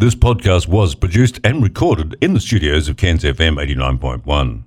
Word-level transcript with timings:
This 0.00 0.14
podcast 0.14 0.66
was 0.66 0.94
produced 0.94 1.40
and 1.44 1.62
recorded 1.62 2.16
in 2.22 2.32
the 2.32 2.40
studios 2.40 2.88
of 2.88 2.96
Cairns 2.96 3.22
FM 3.22 3.62
89.1. 3.62 4.64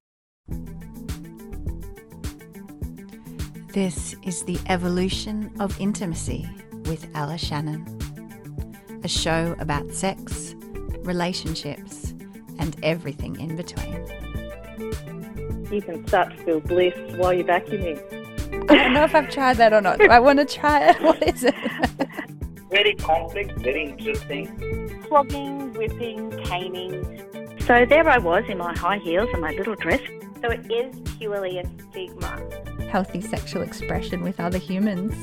This 3.74 4.16
is 4.22 4.44
The 4.44 4.60
Evolution 4.70 5.52
of 5.60 5.82
Intimacy 5.82 6.48
with 6.86 7.08
Ella 7.16 7.40
Shannon, 7.40 7.84
a 9.04 9.08
show 9.08 9.56
about 9.58 9.92
sex, 9.92 10.54
relationships, 11.00 12.14
and 12.60 12.76
everything 12.84 13.40
in 13.40 13.56
between. 13.56 14.06
You 15.72 15.82
can 15.82 16.06
start 16.08 16.38
to 16.38 16.44
feel 16.44 16.60
bliss 16.60 16.94
while 17.16 17.34
you're 17.34 17.44
vacuuming. 17.44 18.00
I 18.70 18.76
don't 18.76 18.94
know 18.94 19.04
if 19.04 19.16
I've 19.16 19.32
tried 19.32 19.58
that 19.58 19.74
or 19.74 19.82
not. 19.82 19.98
Do 19.98 20.10
I 20.10 20.20
want 20.20 20.38
to 20.38 20.46
try 20.46 20.90
it? 20.90 20.98
What 21.02 21.28
is 21.28 21.44
it? 21.44 21.56
very 22.74 22.96
complex, 22.96 23.54
very 23.62 23.84
interesting. 23.84 24.48
Flogging, 25.08 25.74
whipping, 25.74 26.32
caning. 26.44 27.06
So 27.68 27.86
there 27.86 28.10
I 28.10 28.18
was 28.18 28.44
in 28.50 28.58
my 28.58 28.76
high 28.76 28.98
heels 28.98 29.30
and 29.32 29.42
my 29.42 29.52
little 29.52 29.76
dress. 29.76 30.02
So 30.42 30.50
it 30.50 30.70
is 30.72 30.94
purely 31.18 31.60
a 31.60 31.70
stigma. 31.92 32.42
Healthy 32.90 33.22
sexual 33.22 33.62
expression 33.62 34.24
with 34.24 34.40
other 34.40 34.58
humans. 34.58 35.14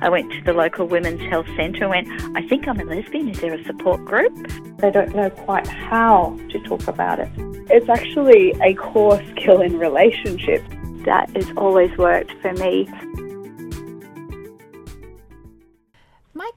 I 0.00 0.08
went 0.08 0.30
to 0.32 0.42
the 0.42 0.52
local 0.52 0.86
women's 0.86 1.20
health 1.22 1.46
centre 1.56 1.84
and 1.84 1.90
went, 1.90 2.36
I 2.36 2.46
think 2.46 2.68
I'm 2.68 2.78
a 2.78 2.84
lesbian. 2.84 3.28
Is 3.28 3.40
there 3.40 3.54
a 3.54 3.64
support 3.64 4.04
group? 4.04 4.32
They 4.78 4.90
don't 4.92 5.14
know 5.16 5.30
quite 5.30 5.66
how 5.66 6.38
to 6.50 6.58
talk 6.60 6.86
about 6.86 7.18
it. 7.18 7.30
It's 7.70 7.88
actually 7.88 8.52
a 8.62 8.74
core 8.74 9.20
skill 9.32 9.60
in 9.62 9.78
relationships. 9.78 10.68
That 11.04 11.28
has 11.36 11.50
always 11.56 11.96
worked 11.98 12.32
for 12.40 12.52
me. 12.54 12.88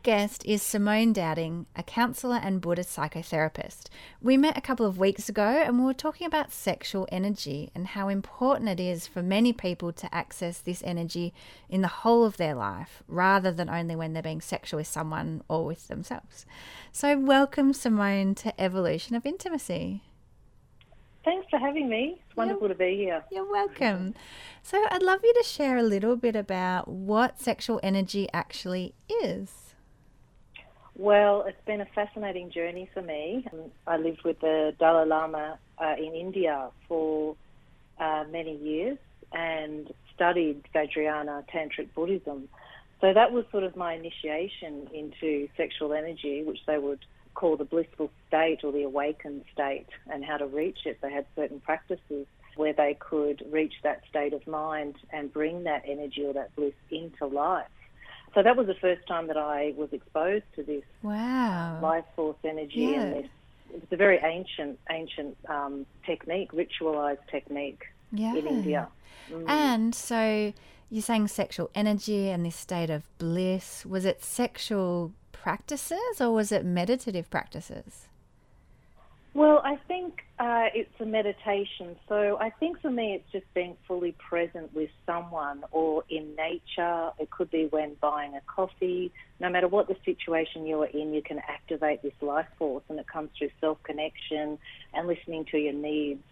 Guest 0.07 0.41
is 0.45 0.61
Simone 0.61 1.13
Dowding, 1.13 1.65
a 1.75 1.83
counsellor 1.83 2.39
and 2.41 2.61
Buddhist 2.61 2.95
psychotherapist. 2.95 3.89
We 4.21 4.37
met 4.37 4.57
a 4.57 4.61
couple 4.61 4.85
of 4.85 4.97
weeks 4.97 5.27
ago 5.27 5.43
and 5.43 5.77
we 5.77 5.83
were 5.83 5.93
talking 5.93 6.25
about 6.25 6.53
sexual 6.53 7.09
energy 7.11 7.71
and 7.75 7.87
how 7.87 8.07
important 8.07 8.69
it 8.69 8.79
is 8.79 9.05
for 9.05 9.21
many 9.21 9.51
people 9.51 9.91
to 9.91 10.15
access 10.15 10.59
this 10.59 10.81
energy 10.85 11.33
in 11.67 11.81
the 11.81 11.89
whole 11.89 12.23
of 12.23 12.37
their 12.37 12.55
life 12.55 13.03
rather 13.09 13.51
than 13.51 13.69
only 13.69 13.97
when 13.97 14.13
they're 14.13 14.23
being 14.23 14.39
sexual 14.39 14.77
with 14.77 14.87
someone 14.87 15.43
or 15.49 15.65
with 15.65 15.89
themselves. 15.89 16.45
So, 16.93 17.17
welcome, 17.19 17.73
Simone, 17.73 18.33
to 18.35 18.61
Evolution 18.61 19.13
of 19.13 19.25
Intimacy. 19.25 20.03
Thanks 21.25 21.47
for 21.49 21.59
having 21.59 21.89
me. 21.89 22.21
It's 22.25 22.37
wonderful 22.37 22.69
to 22.69 22.75
be 22.75 22.95
here. 22.95 23.25
You're 23.29 23.51
welcome. 23.51 24.13
So, 24.63 24.81
I'd 24.89 25.03
love 25.03 25.19
you 25.21 25.33
to 25.33 25.43
share 25.43 25.75
a 25.75 25.83
little 25.83 26.15
bit 26.15 26.37
about 26.37 26.87
what 26.87 27.41
sexual 27.41 27.81
energy 27.83 28.29
actually 28.31 28.95
is. 29.09 29.66
Well, 30.97 31.43
it's 31.47 31.63
been 31.67 31.79
a 31.79 31.85
fascinating 31.93 32.49
journey 32.49 32.89
for 32.91 33.03
me. 33.03 33.45
I 33.85 33.97
lived 33.97 34.23
with 34.25 34.39
the 34.39 34.73
Dalai 34.79 35.07
Lama 35.07 35.59
uh, 35.77 35.93
in 35.95 36.15
India 36.15 36.71
for 36.87 37.35
uh, 37.99 38.23
many 38.31 38.57
years 38.57 38.97
and 39.31 39.93
studied 40.15 40.63
Vajrayana 40.73 41.43
Tantric 41.53 41.93
Buddhism. 41.93 42.49
So 42.99 43.13
that 43.13 43.31
was 43.31 43.45
sort 43.51 43.63
of 43.63 43.75
my 43.75 43.93
initiation 43.93 44.89
into 44.91 45.47
sexual 45.55 45.93
energy, 45.93 46.41
which 46.43 46.61
they 46.65 46.79
would 46.79 47.05
call 47.35 47.57
the 47.57 47.65
blissful 47.65 48.09
state 48.27 48.63
or 48.63 48.71
the 48.71 48.81
awakened 48.81 49.43
state, 49.53 49.85
and 50.11 50.25
how 50.25 50.37
to 50.37 50.47
reach 50.47 50.79
it. 50.85 50.97
They 51.03 51.11
had 51.11 51.27
certain 51.35 51.59
practices 51.59 52.25
where 52.55 52.73
they 52.73 52.97
could 52.99 53.45
reach 53.51 53.75
that 53.83 54.01
state 54.09 54.33
of 54.33 54.47
mind 54.47 54.95
and 55.13 55.31
bring 55.31 55.65
that 55.65 55.83
energy 55.87 56.25
or 56.25 56.33
that 56.33 56.55
bliss 56.55 56.73
into 56.89 57.27
life. 57.27 57.67
So 58.37 58.43
that 58.43 58.55
was 58.55 58.67
the 58.67 58.75
first 58.75 59.07
time 59.07 59.25
that 59.29 59.37
I 59.37 59.73
was 59.75 59.91
exposed 59.91 60.43
to 60.57 60.61
this 60.61 60.83
wow. 61.01 61.79
life 61.81 62.05
force 62.15 62.37
energy 62.43 62.81
yeah. 62.81 63.01
and 63.01 63.15
this. 63.15 63.31
It's 63.73 63.91
a 63.91 63.95
very 63.95 64.19
ancient, 64.19 64.77
ancient 64.91 65.35
um, 65.49 65.87
technique, 66.05 66.51
ritualized 66.51 67.25
technique 67.31 67.81
yeah. 68.11 68.35
in 68.35 68.45
India. 68.45 68.89
Mm. 69.31 69.49
And 69.49 69.95
so 69.95 70.53
you're 70.91 71.01
saying 71.01 71.29
sexual 71.29 71.71
energy 71.73 72.29
and 72.29 72.45
this 72.45 72.55
state 72.55 72.91
of 72.91 73.09
bliss. 73.17 73.87
Was 73.87 74.05
it 74.05 74.23
sexual 74.23 75.13
practices 75.31 76.21
or 76.21 76.31
was 76.31 76.51
it 76.51 76.63
meditative 76.63 77.31
practices? 77.31 78.07
Well, 79.33 79.61
I 79.63 79.75
think 79.87 80.15
uh, 80.39 80.65
it's 80.73 80.89
a 80.99 81.05
meditation. 81.05 81.95
So 82.09 82.37
I 82.39 82.49
think 82.49 82.81
for 82.81 82.89
me, 82.89 83.13
it's 83.13 83.31
just 83.31 83.45
being 83.53 83.77
fully 83.87 84.15
present 84.27 84.73
with 84.73 84.89
someone 85.05 85.63
or 85.71 86.03
in 86.09 86.35
nature. 86.35 87.11
It 87.19 87.29
could 87.29 87.51
be 87.51 87.67
when 87.69 87.95
buying 88.01 88.33
a 88.35 88.41
coffee. 88.47 89.11
No 89.39 89.49
matter 89.49 89.67
what 89.67 89.87
the 89.87 89.95
situation 90.05 90.65
you 90.65 90.81
are 90.81 90.87
in, 90.87 91.13
you 91.13 91.21
can 91.21 91.39
activate 91.47 92.01
this 92.01 92.13
life 92.21 92.47
force, 92.57 92.83
and 92.89 92.99
it 92.99 93.07
comes 93.07 93.29
through 93.37 93.51
self 93.61 93.81
connection 93.83 94.57
and 94.93 95.07
listening 95.07 95.45
to 95.51 95.57
your 95.57 95.73
needs. 95.73 96.23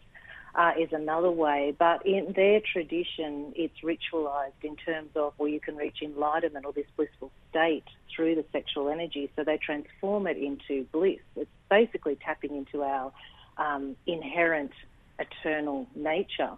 Uh, 0.57 0.71
is 0.79 0.93
another 0.93 1.29
way, 1.29 1.75
but 1.77 2.05
in 2.05 2.31
their 2.33 2.61
tradition, 2.61 3.51
it's 3.57 3.79
ritualized 3.83 4.61
in 4.63 4.77
terms 4.77 5.09
of 5.13 5.33
where 5.35 5.49
you 5.49 5.59
can 5.59 5.75
reach 5.75 5.97
enlightenment 6.01 6.65
or 6.65 6.71
this 6.71 6.85
blissful 6.95 7.29
state 7.49 7.83
through 8.15 8.35
the 8.35 8.45
sexual 8.53 8.87
energy. 8.87 9.29
So 9.35 9.43
they 9.43 9.57
transform 9.57 10.27
it 10.27 10.37
into 10.37 10.85
bliss. 10.93 11.19
It's 11.35 11.51
basically 11.69 12.15
tapping 12.15 12.55
into 12.55 12.83
our 12.83 13.11
um, 13.57 13.97
inherent 14.07 14.71
eternal 15.19 15.87
nature. 15.93 16.51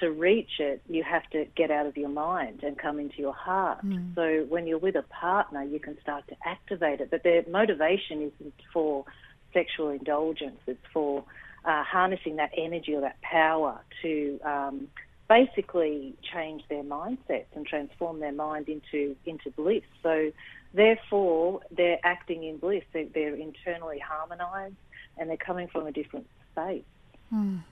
To 0.00 0.10
reach 0.10 0.58
it, 0.58 0.82
you 0.88 1.04
have 1.04 1.22
to 1.30 1.46
get 1.54 1.70
out 1.70 1.86
of 1.86 1.96
your 1.96 2.08
mind 2.08 2.64
and 2.64 2.76
come 2.76 2.98
into 2.98 3.18
your 3.18 3.34
heart. 3.34 3.86
Mm. 3.86 4.16
So 4.16 4.46
when 4.48 4.66
you're 4.66 4.78
with 4.78 4.96
a 4.96 5.04
partner, 5.04 5.62
you 5.62 5.78
can 5.78 5.96
start 6.00 6.26
to 6.26 6.34
activate 6.44 7.00
it. 7.00 7.08
But 7.08 7.22
their 7.22 7.44
motivation 7.48 8.32
isn't 8.32 8.54
for 8.72 9.04
sexual 9.52 9.90
indulgence, 9.90 10.58
it's 10.66 10.84
for 10.92 11.22
uh, 11.64 11.82
harnessing 11.84 12.36
that 12.36 12.50
energy 12.56 12.94
or 12.94 13.00
that 13.00 13.20
power 13.22 13.80
to 14.02 14.40
um, 14.44 14.88
basically 15.28 16.14
change 16.32 16.62
their 16.68 16.82
mindsets 16.82 17.46
and 17.54 17.66
transform 17.66 18.20
their 18.20 18.32
mind 18.32 18.68
into 18.68 19.16
into 19.24 19.50
bliss. 19.50 19.82
So, 20.02 20.30
therefore, 20.72 21.60
they're 21.70 22.00
acting 22.04 22.44
in 22.44 22.58
bliss. 22.58 22.84
They're, 22.92 23.06
they're 23.12 23.34
internally 23.34 23.98
harmonised 23.98 24.74
and 25.16 25.30
they're 25.30 25.36
coming 25.36 25.68
from 25.68 25.86
a 25.86 25.92
different 25.92 26.26
space. 26.52 26.84
Mm. 27.32 27.62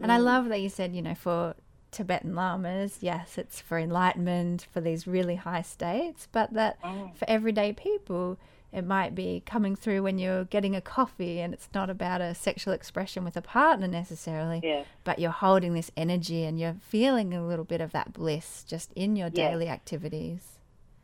And 0.00 0.10
mm. 0.10 0.14
I 0.14 0.18
love 0.18 0.48
that 0.48 0.60
you 0.60 0.68
said, 0.68 0.94
you 0.94 1.02
know, 1.02 1.14
for 1.14 1.54
Tibetan 1.90 2.34
lamas, 2.34 2.98
yes, 3.00 3.38
it's 3.38 3.60
for 3.60 3.78
enlightenment, 3.78 4.66
for 4.72 4.80
these 4.80 5.06
really 5.06 5.36
high 5.36 5.62
states, 5.62 6.28
but 6.32 6.52
that 6.54 6.82
mm. 6.82 7.14
for 7.16 7.28
everyday 7.28 7.72
people, 7.72 8.38
it 8.72 8.86
might 8.86 9.14
be 9.14 9.42
coming 9.44 9.76
through 9.76 10.02
when 10.02 10.18
you're 10.18 10.44
getting 10.44 10.74
a 10.74 10.80
coffee 10.80 11.40
and 11.40 11.52
it's 11.52 11.68
not 11.74 11.90
about 11.90 12.20
a 12.20 12.34
sexual 12.34 12.72
expression 12.72 13.22
with 13.24 13.36
a 13.36 13.42
partner 13.42 13.86
necessarily, 13.86 14.60
yeah. 14.62 14.84
but 15.04 15.18
you're 15.18 15.30
holding 15.30 15.74
this 15.74 15.90
energy 15.96 16.44
and 16.44 16.58
you're 16.58 16.76
feeling 16.80 17.34
a 17.34 17.46
little 17.46 17.66
bit 17.66 17.82
of 17.82 17.92
that 17.92 18.12
bliss 18.12 18.64
just 18.66 18.90
in 18.94 19.14
your 19.14 19.28
yeah. 19.28 19.50
daily 19.50 19.68
activities. 19.68 20.58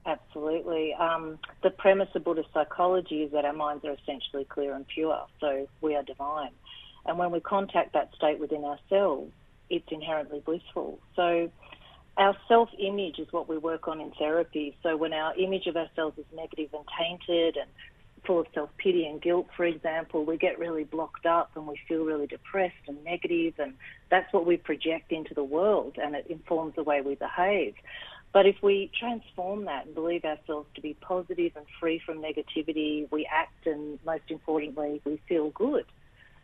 Absolutely. 0.07 0.95
Um, 0.95 1.39
the 1.62 1.69
premise 1.69 2.09
of 2.15 2.25
Buddhist 2.25 2.49
psychology 2.55 3.23
is 3.23 3.33
that 3.33 3.45
our 3.45 3.53
minds 3.53 3.84
are 3.84 3.93
essentially 3.93 4.45
clear 4.45 4.75
and 4.75 4.87
pure, 4.89 5.27
so 5.39 5.69
we 5.83 5.95
are 5.95 6.03
divine. 6.03 6.53
And 7.05 7.19
when 7.19 7.31
we 7.31 7.41
contact 7.41 7.93
that 7.93 8.15
state 8.15 8.41
within 8.41 8.65
ourselves, 8.65 9.31
it's 9.69 9.91
inherently 9.91 10.41
blissful. 10.41 10.99
So 11.15 11.51
our 12.19 12.37
self 12.49 12.69
image 12.79 13.19
is 13.19 13.29
what 13.31 13.49
we 13.49 13.56
work 13.56 13.89
on 13.89 14.01
in 14.01 14.11
therapy. 14.19 14.77
So 14.83 14.97
when 14.97 15.12
our 15.12 15.34
image 15.37 15.67
of 15.67 15.77
ourselves 15.77 16.19
is 16.19 16.25
negative 16.34 16.71
and 16.75 16.84
tainted 16.99 17.56
and 17.56 17.71
full 18.27 18.41
of 18.41 18.47
self 18.53 18.71
pity 18.77 19.06
and 19.06 19.23
guilt, 19.23 19.47
for 19.56 19.65
example, 19.65 20.25
we 20.25 20.37
get 20.37 20.59
really 20.59 20.84
blocked 20.84 21.27
up 21.27 21.51
and 21.55 21.67
we 21.67 21.78
feel 21.87 22.05
really 22.05 22.27
depressed 22.27 22.75
and 22.89 23.03
negative, 23.05 23.55
and 23.59 23.75
that's 24.11 24.31
what 24.33 24.45
we 24.45 24.57
project 24.57 25.12
into 25.12 25.33
the 25.33 25.45
world, 25.45 25.97
and 25.97 26.17
it 26.17 26.27
informs 26.28 26.75
the 26.75 26.83
way 26.83 27.01
we 27.01 27.15
behave. 27.15 27.75
But 28.33 28.47
if 28.47 28.57
we 28.62 28.91
transform 28.99 29.65
that 29.67 29.87
and 29.87 29.95
believe 29.95 30.25
ourselves 30.25 30.69
to 30.75 30.83
be 30.83 30.95
positive 30.95 31.53
and 31.57 31.65
free 31.81 32.01
from 32.05 32.21
negativity, 32.21 33.11
we 33.11 33.27
act 33.27 33.67
and 33.67 33.99
most 34.05 34.25
importantly, 34.28 35.01
we 35.05 35.21
feel 35.28 35.51
good. 35.51 35.87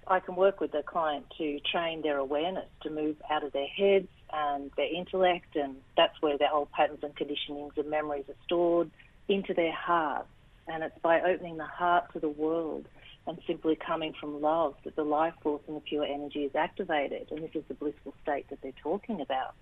I 0.06 0.20
can 0.20 0.36
work 0.36 0.60
with 0.60 0.72
the 0.72 0.82
client 0.82 1.26
to 1.38 1.58
train 1.70 2.02
their 2.02 2.18
awareness 2.18 2.68
to 2.82 2.90
move 2.90 3.16
out 3.30 3.44
of 3.44 3.52
their 3.52 3.66
heads 3.66 4.08
and 4.32 4.70
their 4.76 4.92
intellect, 4.92 5.56
and 5.56 5.76
that's 5.96 6.20
where 6.20 6.36
their 6.38 6.52
old 6.52 6.70
patterns 6.72 7.00
and 7.02 7.14
conditionings 7.14 7.76
and 7.76 7.88
memories 7.88 8.24
are 8.28 8.34
stored 8.44 8.90
into 9.28 9.54
their 9.54 9.72
heart. 9.72 10.26
And 10.66 10.82
it's 10.82 10.98
by 11.02 11.20
opening 11.20 11.56
the 11.56 11.66
heart 11.66 12.12
to 12.14 12.20
the 12.20 12.28
world 12.28 12.86
and 13.26 13.38
simply 13.46 13.76
coming 13.76 14.14
from 14.18 14.40
love 14.40 14.74
that 14.84 14.96
the 14.96 15.04
life 15.04 15.34
force 15.42 15.62
and 15.66 15.76
the 15.76 15.80
pure 15.80 16.04
energy 16.04 16.44
is 16.44 16.54
activated. 16.54 17.28
And 17.30 17.42
this 17.42 17.50
is 17.54 17.64
the 17.68 17.74
blissful 17.74 18.14
state 18.22 18.48
that 18.50 18.60
they're 18.62 18.72
talking 18.82 19.20
about. 19.20 19.54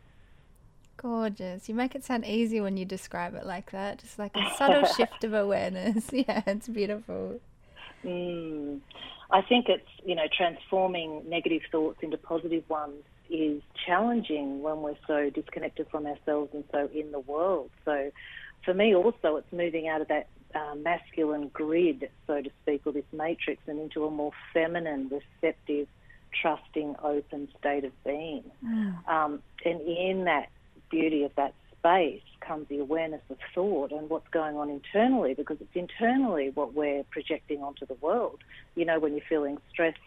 Gorgeous. 0.96 1.68
You 1.68 1.74
make 1.74 1.94
it 1.94 2.04
sound 2.04 2.24
easy 2.24 2.60
when 2.60 2.76
you 2.76 2.84
describe 2.84 3.34
it 3.34 3.46
like 3.46 3.70
that. 3.70 3.98
Just 3.98 4.18
like 4.18 4.36
a 4.36 4.54
subtle 4.56 4.84
shift 4.96 5.24
of 5.24 5.34
awareness. 5.34 6.06
Yeah, 6.12 6.42
it's 6.46 6.68
beautiful. 6.68 7.40
Mm. 8.04 8.80
I 9.30 9.40
think 9.42 9.66
it's, 9.68 9.88
you 10.04 10.14
know, 10.14 10.26
transforming 10.36 11.22
negative 11.28 11.62
thoughts 11.70 11.98
into 12.02 12.18
positive 12.18 12.68
ones 12.68 13.02
is 13.30 13.62
challenging 13.86 14.62
when 14.62 14.82
we're 14.82 14.98
so 15.06 15.30
disconnected 15.30 15.86
from 15.90 16.06
ourselves 16.06 16.50
and 16.52 16.64
so 16.70 16.88
in 16.94 17.12
the 17.12 17.20
world. 17.20 17.70
So 17.84 18.10
for 18.64 18.74
me 18.74 18.94
also 18.94 19.36
it's 19.36 19.52
moving 19.52 19.88
out 19.88 20.02
of 20.02 20.08
that 20.08 20.28
uh, 20.54 20.74
masculine 20.74 21.48
grid, 21.48 22.10
so 22.26 22.42
to 22.42 22.50
speak, 22.62 22.82
or 22.84 22.92
this 22.92 23.04
matrix, 23.10 23.62
and 23.66 23.80
into 23.80 24.04
a 24.04 24.10
more 24.10 24.32
feminine, 24.52 25.10
receptive, 25.10 25.88
trusting, 26.42 26.96
open 27.02 27.48
state 27.58 27.84
of 27.84 27.92
being. 28.04 28.44
Mm. 28.62 29.08
Um, 29.08 29.42
and 29.64 29.80
in 29.80 30.24
that 30.24 30.50
beauty 30.90 31.24
of 31.24 31.34
that 31.36 31.54
space 31.82 32.22
comes 32.40 32.68
the 32.68 32.78
awareness 32.78 33.22
of 33.28 33.38
thought 33.54 33.90
and 33.90 34.08
what's 34.08 34.28
going 34.28 34.56
on 34.56 34.70
internally, 34.70 35.34
because 35.34 35.56
it's 35.60 35.74
internally 35.74 36.50
what 36.54 36.74
we're 36.74 37.04
projecting 37.10 37.62
onto 37.62 37.86
the 37.86 37.94
world. 37.94 38.38
You 38.76 38.84
know, 38.84 38.98
when 38.98 39.14
you're 39.14 39.26
feeling 39.28 39.58
stressed 39.70 39.98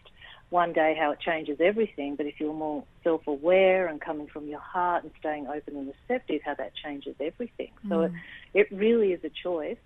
one 0.48 0.72
day, 0.72 0.96
how 0.98 1.10
it 1.10 1.20
changes 1.20 1.58
everything, 1.60 2.16
but 2.16 2.26
if 2.26 2.38
you're 2.38 2.54
more 2.54 2.84
self 3.04 3.26
aware 3.26 3.88
and 3.88 4.00
coming 4.00 4.26
from 4.26 4.48
your 4.48 4.60
heart 4.60 5.02
and 5.02 5.12
staying 5.18 5.48
open 5.48 5.76
and 5.76 5.92
receptive, 6.08 6.40
how 6.44 6.54
that 6.54 6.72
changes 6.74 7.14
everything. 7.20 7.72
Mm. 7.84 7.88
So 7.88 8.00
it, 8.02 8.12
it 8.54 8.72
really 8.72 9.12
is 9.12 9.22
a 9.24 9.30
choice 9.30 9.78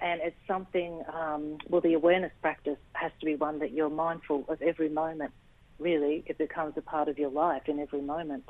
and 0.00 0.20
it's 0.22 0.36
something, 0.46 1.02
um, 1.12 1.58
well, 1.68 1.80
the 1.80 1.94
awareness 1.94 2.32
practice 2.40 2.78
has 2.92 3.10
to 3.20 3.26
be 3.26 3.34
one 3.34 3.58
that 3.60 3.72
you're 3.72 3.90
mindful 3.90 4.44
of 4.48 4.62
every 4.62 4.88
moment. 4.88 5.32
Really, 5.78 6.22
it 6.26 6.38
becomes 6.38 6.76
a 6.76 6.82
part 6.82 7.08
of 7.08 7.18
your 7.18 7.30
life 7.30 7.62
in 7.66 7.78
every 7.80 8.00
moment. 8.00 8.44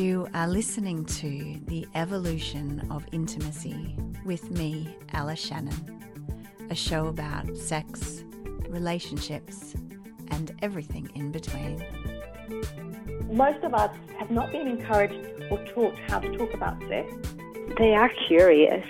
You 0.00 0.26
are 0.32 0.48
listening 0.48 1.04
to 1.04 1.60
The 1.66 1.86
Evolution 1.94 2.86
of 2.90 3.04
Intimacy 3.12 3.94
with 4.24 4.50
me, 4.50 4.96
Ella 5.12 5.36
Shannon, 5.36 5.76
a 6.70 6.74
show 6.74 7.08
about 7.08 7.54
sex, 7.54 8.24
relationships, 8.70 9.74
and 10.28 10.52
everything 10.62 11.10
in 11.14 11.30
between. 11.30 11.84
Most 13.30 13.62
of 13.62 13.74
us 13.74 13.94
have 14.18 14.30
not 14.30 14.50
been 14.50 14.68
encouraged 14.68 15.22
or 15.50 15.62
taught 15.66 15.94
how 16.08 16.18
to 16.18 16.34
talk 16.34 16.54
about 16.54 16.80
sex. 16.88 17.12
They 17.76 17.92
are 17.94 18.10
curious. 18.26 18.86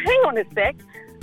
Hang 0.00 0.20
on 0.26 0.36
a 0.36 0.44
sec. 0.52 0.76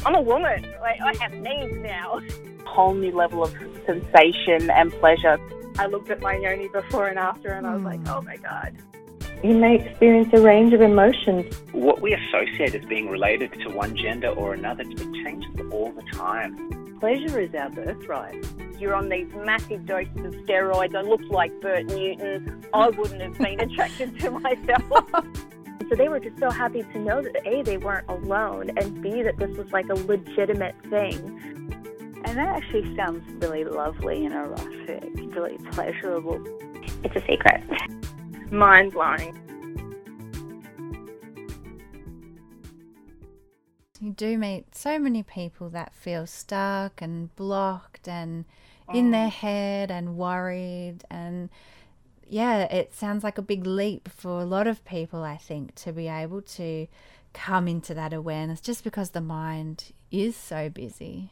I'm 0.07 0.15
a 0.15 0.21
woman. 0.21 0.65
Like, 0.81 1.01
I 1.01 1.13
have 1.21 1.33
needs 1.33 1.77
now. 1.83 2.19
Whole 2.65 2.95
new 2.95 3.11
level 3.11 3.43
of 3.43 3.55
sensation 3.85 4.71
and 4.71 4.91
pleasure. 4.93 5.39
I 5.77 5.85
looked 5.85 6.09
at 6.09 6.19
my 6.19 6.35
yoni 6.35 6.67
before 6.69 7.09
and 7.09 7.19
after, 7.19 7.49
and 7.49 7.67
I 7.67 7.75
was 7.75 7.83
like, 7.83 7.99
hmm. 7.99 8.09
oh 8.09 8.21
my 8.23 8.37
god. 8.37 8.75
You 9.41 9.57
may 9.57 9.75
experience 9.75 10.27
a 10.33 10.41
range 10.41 10.73
of 10.73 10.81
emotions. 10.81 11.55
What 11.71 12.01
we 12.01 12.13
associate 12.13 12.75
as 12.75 12.83
being 12.85 13.07
related 13.07 13.53
to 13.61 13.69
one 13.69 13.95
gender 13.95 14.27
or 14.27 14.53
another 14.53 14.83
it 14.85 14.97
changes 15.23 15.61
all 15.71 15.93
the 15.93 16.01
time. 16.11 16.97
Pleasure 16.99 17.39
is 17.39 17.55
our 17.55 17.69
birthright. 17.69 18.45
You're 18.77 18.95
on 18.95 19.07
these 19.07 19.27
massive 19.45 19.85
doses 19.85 20.17
of 20.17 20.33
steroids. 20.45 20.93
I 20.93 21.01
looked 21.01 21.31
like 21.31 21.53
Bert 21.61 21.85
Newton. 21.85 22.65
I 22.73 22.89
wouldn't 22.89 23.21
have 23.21 23.37
been 23.37 23.61
attracted 23.61 24.19
to 24.19 24.31
myself. 24.31 25.25
So 25.89 25.95
they 25.95 26.07
were 26.07 26.19
just 26.19 26.37
so 26.37 26.51
happy 26.51 26.83
to 26.83 26.99
know 26.99 27.19
that 27.19 27.47
A, 27.47 27.63
they 27.63 27.77
weren't 27.77 28.07
alone, 28.07 28.69
and 28.77 29.01
B, 29.01 29.23
that 29.23 29.37
this 29.37 29.57
was 29.57 29.71
like 29.71 29.89
a 29.89 29.95
legitimate 29.95 30.75
thing. 30.87 31.17
And 32.25 32.37
that 32.37 32.57
actually 32.57 32.95
sounds 32.95 33.23
really 33.41 33.63
lovely 33.63 34.23
and 34.23 34.35
erotic, 34.35 35.09
really 35.33 35.57
pleasurable. 35.71 36.43
It's 37.03 37.15
a 37.15 37.21
secret. 37.21 37.63
Mind 38.51 38.93
blowing. 38.93 39.37
You 44.01 44.11
do 44.11 44.37
meet 44.37 44.75
so 44.75 44.97
many 44.97 45.23
people 45.23 45.69
that 45.69 45.93
feel 45.93 46.25
stuck 46.25 47.01
and 47.01 47.35
blocked 47.35 48.07
and 48.07 48.45
in 48.93 49.09
mm. 49.09 49.11
their 49.11 49.29
head 49.29 49.91
and 49.91 50.17
worried 50.17 51.03
and 51.09 51.49
yeah, 52.29 52.61
it 52.61 52.93
sounds 52.93 53.23
like 53.23 53.37
a 53.37 53.41
big 53.41 53.65
leap 53.65 54.07
for 54.07 54.39
a 54.39 54.45
lot 54.45 54.67
of 54.67 54.85
people, 54.85 55.23
I 55.23 55.35
think, 55.37 55.73
to 55.75 55.91
be 55.91 56.07
able 56.07 56.43
to 56.43 56.87
come 57.33 57.67
into 57.67 57.93
that 57.95 58.13
awareness 58.13 58.61
just 58.61 58.83
because 58.83 59.11
the 59.11 59.21
mind 59.21 59.91
is 60.11 60.35
so 60.35 60.69
busy. 60.69 61.31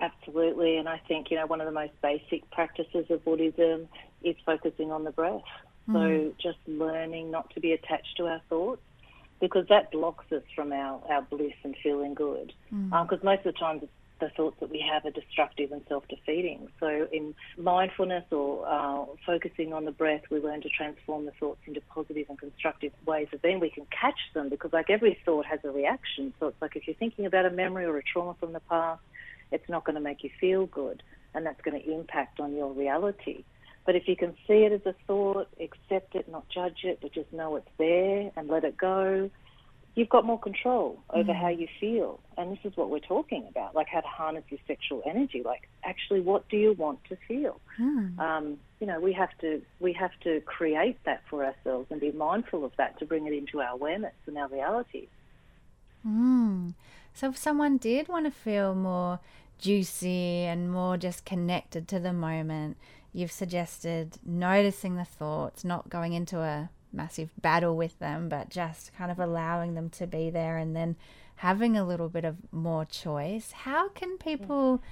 Absolutely. 0.00 0.76
And 0.76 0.88
I 0.88 1.00
think, 1.08 1.30
you 1.30 1.38
know, 1.38 1.46
one 1.46 1.60
of 1.60 1.66
the 1.66 1.72
most 1.72 1.92
basic 2.02 2.48
practices 2.50 3.06
of 3.08 3.24
Buddhism 3.24 3.88
is 4.22 4.36
focusing 4.44 4.92
on 4.92 5.04
the 5.04 5.12
breath. 5.12 5.42
Mm. 5.88 5.92
So 5.92 6.34
just 6.42 6.58
learning 6.66 7.30
not 7.30 7.50
to 7.54 7.60
be 7.60 7.72
attached 7.72 8.16
to 8.18 8.26
our 8.26 8.40
thoughts 8.48 8.82
because 9.40 9.66
that 9.68 9.90
blocks 9.90 10.30
us 10.30 10.42
from 10.54 10.72
our, 10.72 11.00
our 11.08 11.22
bliss 11.22 11.54
and 11.64 11.74
feeling 11.82 12.14
good. 12.14 12.52
Because 12.70 12.88
mm. 12.90 13.12
um, 13.12 13.20
most 13.24 13.38
of 13.44 13.54
the 13.54 13.58
time 13.58 13.80
the 14.22 14.30
thoughts 14.36 14.56
that 14.60 14.70
we 14.70 14.78
have 14.80 15.04
are 15.04 15.10
destructive 15.10 15.72
and 15.72 15.82
self-defeating. 15.88 16.68
So 16.78 17.08
in 17.12 17.34
mindfulness 17.58 18.24
or 18.30 18.64
uh, 18.66 19.04
focusing 19.26 19.72
on 19.72 19.84
the 19.84 19.90
breath, 19.90 20.22
we 20.30 20.38
learn 20.38 20.62
to 20.62 20.68
transform 20.68 21.26
the 21.26 21.32
thoughts 21.32 21.58
into 21.66 21.80
positive 21.92 22.26
and 22.28 22.38
constructive 22.38 22.92
ways 23.04 23.26
of 23.32 23.42
being. 23.42 23.58
We 23.58 23.70
can 23.70 23.86
catch 23.86 24.20
them 24.32 24.48
because 24.48 24.72
like 24.72 24.90
every 24.90 25.18
thought 25.24 25.46
has 25.46 25.58
a 25.64 25.70
reaction. 25.70 26.32
So 26.38 26.46
it's 26.46 26.62
like 26.62 26.76
if 26.76 26.86
you're 26.86 26.94
thinking 26.94 27.26
about 27.26 27.46
a 27.46 27.50
memory 27.50 27.84
or 27.84 27.98
a 27.98 28.02
trauma 28.04 28.36
from 28.38 28.52
the 28.52 28.60
past, 28.60 29.02
it's 29.50 29.68
not 29.68 29.84
going 29.84 29.96
to 29.96 30.00
make 30.00 30.22
you 30.22 30.30
feel 30.40 30.66
good 30.66 31.02
and 31.34 31.44
that's 31.44 31.60
going 31.62 31.80
to 31.80 31.92
impact 31.92 32.38
on 32.38 32.54
your 32.54 32.72
reality. 32.72 33.44
But 33.84 33.96
if 33.96 34.06
you 34.06 34.16
can 34.16 34.34
see 34.46 34.64
it 34.64 34.72
as 34.72 34.86
a 34.86 34.94
thought, 35.06 35.48
accept 35.60 36.14
it, 36.14 36.28
not 36.28 36.48
judge 36.48 36.84
it, 36.84 36.98
but 37.02 37.12
just 37.12 37.32
know 37.32 37.56
it's 37.56 37.68
there 37.78 38.30
and 38.36 38.48
let 38.48 38.64
it 38.64 38.76
go, 38.76 39.30
you've 39.94 40.08
got 40.08 40.24
more 40.24 40.38
control 40.38 40.98
over 41.10 41.32
mm. 41.32 41.40
how 41.40 41.48
you 41.48 41.68
feel. 41.80 42.20
And 42.36 42.52
this 42.52 42.60
is 42.64 42.76
what 42.76 42.90
we're 42.90 43.00
talking 43.00 43.46
about, 43.48 43.74
like 43.74 43.88
how 43.88 44.00
to 44.00 44.06
harness 44.06 44.44
your 44.48 44.60
sexual 44.66 45.02
energy. 45.06 45.42
Like, 45.44 45.68
actually, 45.84 46.20
what 46.20 46.48
do 46.48 46.56
you 46.56 46.72
want 46.72 47.00
to 47.08 47.16
feel? 47.28 47.60
Mm. 47.78 48.18
Um, 48.18 48.58
you 48.80 48.86
know, 48.86 49.00
we 49.00 49.12
have 49.12 49.36
to 49.40 49.62
we 49.80 49.92
have 49.94 50.12
to 50.24 50.40
create 50.40 50.98
that 51.04 51.22
for 51.28 51.44
ourselves 51.44 51.88
and 51.90 52.00
be 52.00 52.12
mindful 52.12 52.64
of 52.64 52.72
that 52.78 52.98
to 53.00 53.06
bring 53.06 53.26
it 53.26 53.32
into 53.32 53.60
our 53.60 53.70
awareness 53.70 54.14
and 54.26 54.38
our 54.38 54.48
reality. 54.48 55.08
Mm. 56.06 56.74
So, 57.14 57.28
if 57.28 57.36
someone 57.36 57.76
did 57.76 58.08
want 58.08 58.26
to 58.26 58.32
feel 58.32 58.74
more 58.74 59.20
juicy 59.58 60.44
and 60.44 60.72
more 60.72 60.96
just 60.96 61.24
connected 61.24 61.86
to 61.88 62.00
the 62.00 62.12
moment, 62.12 62.76
you've 63.12 63.32
suggested 63.32 64.18
noticing 64.24 64.96
the 64.96 65.04
thoughts, 65.04 65.64
not 65.64 65.88
going 65.88 66.12
into 66.12 66.38
a 66.40 66.70
massive 66.92 67.30
battle 67.40 67.76
with 67.76 67.98
them, 67.98 68.28
but 68.28 68.48
just 68.48 68.94
kind 68.96 69.10
of 69.10 69.18
allowing 69.18 69.74
them 69.74 69.90
to 69.90 70.06
be 70.06 70.30
there 70.30 70.56
and 70.56 70.74
then 70.74 70.96
having 71.36 71.76
a 71.76 71.84
little 71.84 72.08
bit 72.08 72.24
of 72.24 72.36
more 72.50 72.84
choice. 72.84 73.52
How 73.52 73.88
can 73.90 74.18
people 74.18 74.82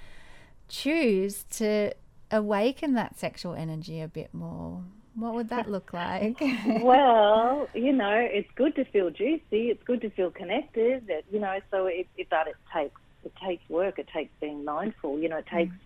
choose 0.69 1.45
to 1.51 1.93
awaken 2.31 2.95
that 2.95 3.19
sexual 3.19 3.55
energy 3.55 4.01
a 4.01 4.09
bit 4.09 4.33
more? 4.33 4.83
What 5.15 5.35
would 5.35 5.49
that 5.49 5.71
look 5.71 5.93
like? 5.93 6.41
well, 6.81 7.69
you 7.75 7.93
know, 7.93 8.15
it's 8.15 8.49
good 8.55 8.75
to 8.77 8.85
feel 8.85 9.11
juicy. 9.11 9.71
It's 9.71 9.83
good 9.83 10.01
to 10.03 10.11
feel 10.11 10.31
connected. 10.31 11.09
That 11.09 11.25
you 11.31 11.41
know, 11.41 11.59
so 11.71 11.87
it, 11.87 12.07
it 12.17 12.29
but 12.31 12.47
it 12.47 12.57
takes 12.73 13.01
it 13.25 13.33
takes 13.45 13.69
work. 13.69 13.99
It 13.99 14.09
takes 14.15 14.31
being 14.41 14.65
mindful. 14.65 15.19
You 15.19 15.29
know, 15.29 15.39
it 15.39 15.47
takes 15.47 15.73
mm 15.73 15.79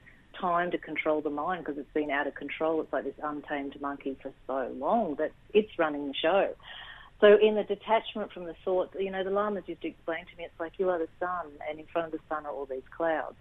time 0.44 0.70
to 0.70 0.78
control 0.78 1.22
the 1.22 1.30
mind 1.30 1.64
because 1.64 1.78
it's 1.78 1.94
been 1.94 2.10
out 2.10 2.26
of 2.26 2.34
control. 2.34 2.82
It's 2.82 2.92
like 2.92 3.04
this 3.04 3.14
untamed 3.22 3.80
monkey 3.80 4.16
for 4.20 4.30
so 4.46 4.70
long 4.76 5.14
that 5.16 5.32
it's 5.54 5.70
running 5.78 6.06
the 6.08 6.14
show. 6.14 6.50
So 7.20 7.38
in 7.40 7.54
the 7.54 7.64
detachment 7.64 8.30
from 8.32 8.44
the 8.44 8.54
thoughts, 8.64 8.94
you 8.98 9.10
know, 9.10 9.24
the 9.24 9.30
lamas 9.30 9.64
used 9.66 9.80
to 9.82 9.88
explain 9.88 10.26
to 10.26 10.36
me, 10.36 10.44
it's 10.44 10.60
like 10.60 10.72
you 10.76 10.90
are 10.90 10.98
the 10.98 11.08
sun, 11.18 11.46
and 11.68 11.80
in 11.80 11.86
front 11.86 12.12
of 12.12 12.12
the 12.12 12.18
sun 12.28 12.44
are 12.44 12.52
all 12.52 12.66
these 12.66 12.82
clouds, 12.94 13.36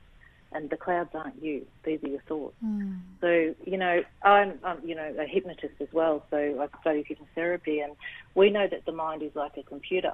and 0.54 0.70
the 0.70 0.78
clouds 0.78 1.10
aren't 1.14 1.44
you; 1.44 1.66
these 1.84 2.02
are 2.04 2.08
your 2.08 2.22
thoughts. 2.22 2.56
Mm. 2.64 3.00
So 3.20 3.56
you 3.66 3.78
know, 3.78 4.02
I'm, 4.22 4.60
I'm, 4.64 4.88
you 4.88 4.96
know, 4.96 5.14
a 5.20 5.26
hypnotist 5.26 5.74
as 5.82 5.90
well, 5.92 6.26
so 6.30 6.38
I 6.38 6.80
study 6.80 7.04
hypnotherapy, 7.04 7.84
and 7.84 7.98
we 8.36 8.50
know 8.50 8.68
that 8.70 8.86
the 8.86 8.94
mind 8.94 9.24
is 9.24 9.36
like 9.36 9.58
a 9.58 9.64
computer. 9.64 10.14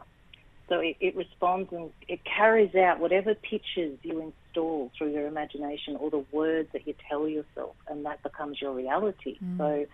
So 0.70 0.80
it, 0.80 0.98
it 1.00 1.16
responds 1.16 1.72
and 1.72 1.90
it 2.08 2.22
carries 2.24 2.74
out 2.76 3.00
whatever 3.00 3.34
pictures 3.36 3.98
you 4.04 4.34
install 4.50 4.92
through 4.98 5.12
your 5.12 5.28
imagination 5.28 5.96
or 5.98 6.10
the 6.10 6.26
words 6.32 6.70
that 6.74 6.88
you 6.88 6.94
tell 7.10 7.28
yourself, 7.28 7.76
and 7.88 8.06
that 8.06 8.22
becomes 8.24 8.62
your 8.62 8.74
reality. 8.74 9.38
Mm. 9.44 9.58
So 9.58 9.86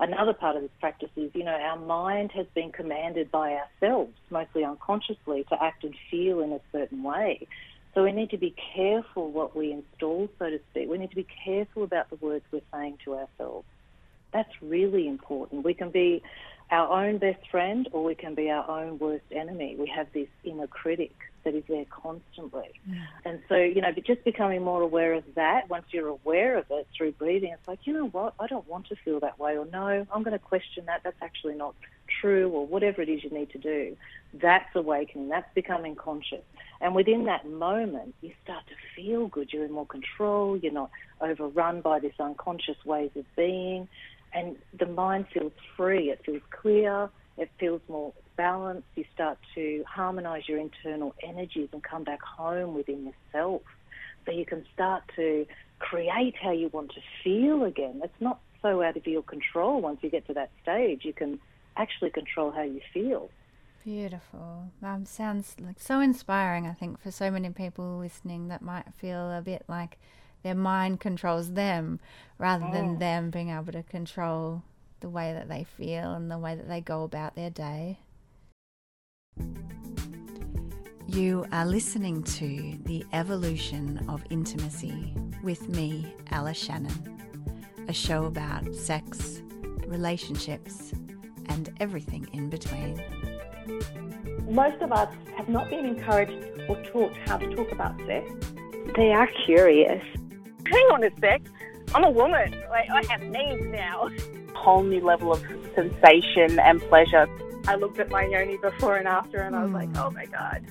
another 0.00 0.32
part 0.32 0.56
of 0.56 0.62
this 0.62 0.70
practice 0.80 1.10
is, 1.16 1.30
you 1.34 1.44
know, 1.44 1.52
our 1.52 1.78
mind 1.78 2.32
has 2.32 2.46
been 2.54 2.72
commanded 2.72 3.30
by 3.30 3.54
ourselves, 3.56 4.12
mostly 4.30 4.64
unconsciously, 4.64 5.44
to 5.48 5.62
act 5.62 5.84
and 5.84 5.94
feel 6.10 6.40
in 6.40 6.52
a 6.52 6.60
certain 6.72 7.02
way. 7.02 7.46
So 7.94 8.04
we 8.04 8.12
need 8.12 8.30
to 8.30 8.38
be 8.38 8.54
careful 8.74 9.30
what 9.30 9.54
we 9.54 9.72
install, 9.72 10.28
so 10.38 10.48
to 10.48 10.58
speak. 10.70 10.88
We 10.88 10.98
need 10.98 11.10
to 11.10 11.16
be 11.16 11.26
careful 11.44 11.84
about 11.84 12.08
the 12.08 12.16
words 12.16 12.44
we're 12.50 12.62
saying 12.72 12.98
to 13.04 13.14
ourselves. 13.14 13.66
That's 14.32 14.50
really 14.62 15.08
important. 15.08 15.62
We 15.62 15.74
can 15.74 15.90
be 15.90 16.22
our 16.70 17.04
own 17.04 17.18
best 17.18 17.46
friend 17.50 17.86
or 17.92 18.02
we 18.02 18.14
can 18.14 18.34
be 18.34 18.48
our 18.48 18.68
own 18.70 18.98
worst 18.98 19.26
enemy. 19.30 19.76
We 19.78 19.92
have 19.94 20.06
this 20.14 20.28
inner 20.42 20.66
critic 20.66 21.12
that 21.44 21.54
is 21.54 21.64
there 21.68 21.84
constantly. 21.90 22.70
Yeah. 22.88 23.04
And 23.24 23.40
so, 23.48 23.56
you 23.56 23.80
know, 23.80 23.92
but 23.94 24.04
just 24.04 24.24
becoming 24.24 24.62
more 24.62 24.82
aware 24.82 25.14
of 25.14 25.24
that, 25.34 25.68
once 25.68 25.86
you're 25.90 26.08
aware 26.08 26.58
of 26.58 26.66
it 26.70 26.86
through 26.96 27.12
breathing, 27.12 27.52
it's 27.52 27.66
like, 27.68 27.80
you 27.84 27.92
know 27.92 28.08
what, 28.08 28.34
I 28.40 28.46
don't 28.46 28.66
want 28.68 28.88
to 28.88 28.96
feel 28.96 29.20
that 29.20 29.38
way, 29.38 29.56
or 29.56 29.66
no, 29.66 30.06
I'm 30.12 30.22
going 30.22 30.32
to 30.32 30.38
question 30.38 30.86
that, 30.86 31.02
that's 31.04 31.20
actually 31.22 31.54
not 31.54 31.74
true, 32.20 32.48
or 32.50 32.66
whatever 32.66 33.02
it 33.02 33.08
is 33.08 33.24
you 33.24 33.30
need 33.30 33.50
to 33.50 33.58
do. 33.58 33.96
That's 34.34 34.74
awakening, 34.74 35.28
that's 35.28 35.52
becoming 35.54 35.94
conscious. 35.94 36.42
And 36.80 36.94
within 36.94 37.24
that 37.24 37.48
moment, 37.48 38.14
you 38.20 38.32
start 38.42 38.64
to 38.66 38.74
feel 38.96 39.28
good, 39.28 39.52
you're 39.52 39.64
in 39.64 39.72
more 39.72 39.86
control, 39.86 40.56
you're 40.56 40.72
not 40.72 40.90
overrun 41.20 41.80
by 41.80 42.00
this 42.00 42.14
unconscious 42.18 42.84
ways 42.84 43.10
of 43.16 43.24
being 43.36 43.88
and 44.34 44.56
the 44.78 44.86
mind 44.86 45.26
feels 45.32 45.52
free. 45.76 46.10
It 46.10 46.20
feels 46.24 46.42
clear. 46.50 47.10
It 47.38 47.50
feels 47.58 47.80
more 47.88 48.12
balanced. 48.36 48.86
you 48.94 49.04
start 49.14 49.38
to 49.54 49.84
harmonize 49.88 50.48
your 50.48 50.58
internal 50.58 51.14
energies 51.22 51.68
and 51.72 51.82
come 51.82 52.04
back 52.04 52.22
home 52.22 52.74
within 52.74 53.06
yourself. 53.06 53.62
So 54.24 54.32
you 54.32 54.44
can 54.46 54.64
start 54.74 55.02
to 55.16 55.46
create 55.78 56.34
how 56.40 56.52
you 56.52 56.68
want 56.68 56.92
to 56.92 57.00
feel 57.24 57.64
again. 57.64 58.00
It's 58.04 58.20
not 58.20 58.38
so 58.60 58.82
out 58.82 58.96
of 58.96 59.06
your 59.06 59.22
control 59.22 59.80
once 59.80 59.98
you 60.02 60.10
get 60.10 60.26
to 60.28 60.34
that 60.34 60.50
stage. 60.62 61.04
You 61.04 61.12
can 61.12 61.40
actually 61.76 62.10
control 62.10 62.50
how 62.52 62.62
you 62.62 62.80
feel. 62.92 63.30
Beautiful. 63.84 64.70
Um, 64.82 65.04
sounds 65.06 65.56
like 65.60 65.80
so 65.80 65.98
inspiring, 66.00 66.66
I 66.68 66.72
think, 66.72 67.00
for 67.02 67.10
so 67.10 67.30
many 67.30 67.50
people 67.50 67.98
listening 67.98 68.48
that 68.48 68.62
might 68.62 68.94
feel 68.94 69.30
a 69.32 69.42
bit 69.42 69.64
like 69.68 69.98
their 70.44 70.54
mind 70.54 71.00
controls 71.00 71.52
them 71.52 71.98
rather 72.38 72.70
than 72.70 72.96
Mm. 72.96 72.98
them 73.00 73.30
being 73.30 73.50
able 73.50 73.72
to 73.72 73.82
control 73.82 74.62
the 75.02 75.08
way 75.08 75.32
that 75.34 75.48
they 75.48 75.64
feel 75.76 76.14
and 76.14 76.30
the 76.30 76.38
way 76.38 76.54
that 76.54 76.68
they 76.68 76.80
go 76.80 77.02
about 77.02 77.34
their 77.34 77.50
day. 77.50 77.98
You 81.08 81.44
are 81.52 81.66
listening 81.66 82.22
to 82.22 82.78
The 82.84 83.04
Evolution 83.12 84.02
of 84.08 84.22
Intimacy 84.30 85.12
with 85.42 85.68
me, 85.68 86.14
Ella 86.30 86.54
Shannon, 86.54 87.20
a 87.88 87.92
show 87.92 88.24
about 88.24 88.74
sex, 88.74 89.42
relationships, 89.86 90.92
and 91.48 91.70
everything 91.80 92.26
in 92.32 92.48
between. 92.48 93.02
Most 94.48 94.80
of 94.80 94.92
us 94.92 95.12
have 95.36 95.48
not 95.48 95.68
been 95.68 95.84
encouraged 95.84 96.46
or 96.68 96.80
taught 96.84 97.14
how 97.26 97.36
to 97.38 97.54
talk 97.56 97.72
about 97.72 97.98
sex. 98.06 98.32
They 98.96 99.12
are 99.12 99.28
curious. 99.44 100.02
Hang 100.66 100.86
on 100.92 101.04
a 101.04 101.10
sec. 101.20 101.42
I'm 101.94 102.04
a 102.04 102.10
woman. 102.10 102.52
Like, 102.70 102.88
I 102.90 103.04
have 103.10 103.22
needs 103.22 103.66
now. 103.66 104.08
Whole 104.62 104.84
new 104.84 105.04
level 105.04 105.32
of 105.32 105.44
sensation 105.74 106.60
and 106.60 106.80
pleasure. 106.82 107.26
I 107.66 107.74
looked 107.74 107.98
at 107.98 108.10
my 108.10 108.24
yoni 108.24 108.58
before 108.58 108.96
and 108.96 109.08
after 109.08 109.38
and 109.38 109.56
I 109.56 109.64
was 109.64 109.72
like, 109.72 109.88
oh 109.96 110.12
my 110.12 110.26
God. 110.26 110.64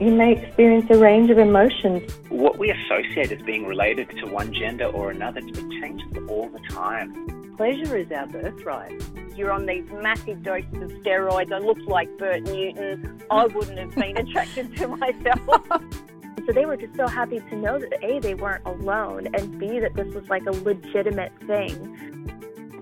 You 0.00 0.12
may 0.12 0.32
experience 0.32 0.86
a 0.90 0.98
range 0.98 1.30
of 1.30 1.38
emotions. 1.38 2.12
What 2.28 2.58
we 2.58 2.72
associate 2.72 3.30
as 3.30 3.40
being 3.42 3.66
related 3.66 4.10
to 4.18 4.26
one 4.26 4.52
gender 4.52 4.86
or 4.86 5.12
another, 5.12 5.38
it 5.44 5.54
changes 5.80 6.10
all 6.28 6.48
the 6.48 6.58
time. 6.70 7.54
Pleasure 7.56 7.96
is 7.96 8.10
our 8.10 8.26
birthright. 8.26 9.00
You're 9.36 9.52
on 9.52 9.66
these 9.66 9.84
massive 9.92 10.42
doses 10.42 10.74
of 10.74 10.90
steroids. 11.02 11.52
I 11.52 11.58
look 11.58 11.78
like 11.86 12.08
Bert 12.18 12.42
Newton. 12.42 13.22
I 13.30 13.46
wouldn't 13.46 13.78
have 13.78 13.94
been 13.94 14.16
attracted 14.28 14.76
to 14.78 14.88
myself. 14.88 15.82
So 16.46 16.54
they 16.54 16.64
were 16.64 16.76
just 16.76 16.96
so 16.96 17.06
happy 17.06 17.38
to 17.38 17.56
know 17.56 17.78
that 17.78 18.02
A, 18.02 18.18
they 18.18 18.34
weren't 18.34 18.66
alone, 18.66 19.28
and 19.34 19.58
B, 19.60 19.78
that 19.78 19.94
this 19.94 20.12
was 20.14 20.28
like 20.28 20.44
a 20.46 20.50
legitimate 20.50 21.32
thing. 21.46 22.19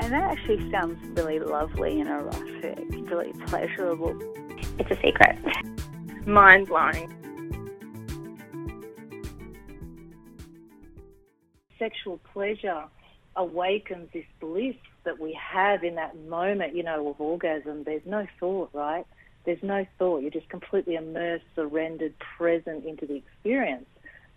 And 0.01 0.13
that 0.13 0.31
actually 0.31 0.71
sounds 0.71 0.99
really 1.19 1.39
lovely 1.39 2.01
and 2.01 2.09
erotic, 2.09 2.79
really 3.11 3.33
pleasurable. 3.47 4.17
It's 4.79 4.91
a 4.91 4.97
secret. 4.97 5.37
Mind 6.27 6.69
blowing. 6.69 7.15
Sexual 11.79 12.21
pleasure 12.33 12.85
awakens 13.37 14.09
this 14.13 14.25
bliss 14.41 14.77
that 15.05 15.19
we 15.21 15.33
have 15.33 15.85
in 15.85 15.95
that 15.95 16.17
moment, 16.29 16.75
you 16.75 16.83
know, 16.83 17.09
of 17.09 17.21
orgasm. 17.21 17.85
There's 17.85 18.05
no 18.05 18.27
thought, 18.39 18.71
right? 18.73 19.07
There's 19.45 19.63
no 19.63 19.87
thought. 19.99 20.23
You're 20.23 20.31
just 20.31 20.49
completely 20.49 20.97
immersed, 20.97 21.45
surrendered, 21.55 22.15
present 22.37 22.85
into 22.85 23.07
the 23.07 23.15
experience. 23.15 23.87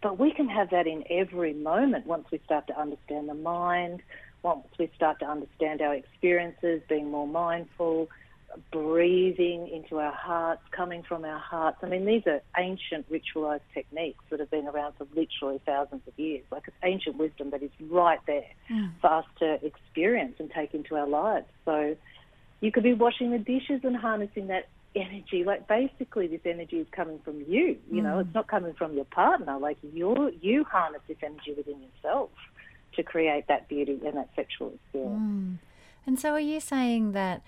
But 0.01 0.19
we 0.19 0.31
can 0.31 0.47
have 0.49 0.69
that 0.69 0.87
in 0.87 1.03
every 1.09 1.53
moment 1.53 2.07
once 2.07 2.25
we 2.31 2.39
start 2.45 2.67
to 2.67 2.79
understand 2.79 3.27
the 3.29 3.33
mind, 3.33 4.01
once 4.43 4.67
we 4.79 4.89
start 4.95 5.19
to 5.19 5.25
understand 5.25 5.81
our 5.81 5.93
experiences, 5.93 6.81
being 6.89 7.09
more 7.09 7.27
mindful, 7.27 8.09
breathing 8.71 9.69
into 9.69 9.99
our 9.99 10.11
hearts, 10.11 10.61
coming 10.71 11.03
from 11.03 11.25
our 11.25 11.39
hearts. 11.39 11.77
I 11.81 11.87
mean, 11.87 12.05
these 12.05 12.23
are 12.27 12.41
ancient 12.57 13.11
ritualized 13.11 13.61
techniques 13.73 14.23
that 14.29 14.39
have 14.39 14.51
been 14.51 14.67
around 14.67 14.93
for 14.97 15.07
literally 15.15 15.61
thousands 15.65 16.01
of 16.07 16.17
years. 16.17 16.43
Like 16.51 16.63
it's 16.67 16.77
ancient 16.83 17.17
wisdom 17.17 17.51
that 17.51 17.63
is 17.63 17.71
right 17.89 18.19
there 18.27 18.49
hmm. 18.67 18.87
for 18.99 19.13
us 19.13 19.25
to 19.39 19.59
experience 19.65 20.35
and 20.39 20.51
take 20.51 20.73
into 20.73 20.95
our 20.95 21.07
lives. 21.07 21.47
So 21.65 21.95
you 22.59 22.71
could 22.71 22.83
be 22.83 22.93
washing 22.93 23.31
the 23.31 23.39
dishes 23.39 23.81
and 23.83 23.95
harnessing 23.95 24.47
that 24.47 24.67
energy. 24.95 25.43
Like 25.45 25.67
basically, 25.67 26.27
this 26.27 26.41
energy 26.45 26.77
is 26.77 26.87
coming 26.91 27.19
from 27.23 27.43
you. 27.47 27.77
You 27.89 28.01
know, 28.01 28.15
hmm. 28.15 28.21
it's 28.21 28.33
not 28.33 28.47
coming 28.47 28.73
from 28.73 28.95
your 28.95 29.05
partner. 29.05 29.57
Like 29.59 29.77
you, 29.81 30.31
you 30.41 30.63
harness 30.63 31.01
this 31.07 31.17
energy 31.23 31.53
within 31.55 31.81
yourself 31.81 32.29
to 32.95 33.03
create 33.03 33.47
that 33.47 33.67
beauty 33.67 33.99
and 34.05 34.17
that 34.17 34.29
sexual 34.35 34.73
experience. 34.73 35.19
Mm. 35.21 35.57
And 36.05 36.19
so, 36.19 36.31
are 36.31 36.39
you 36.39 36.59
saying 36.59 37.11
that 37.11 37.41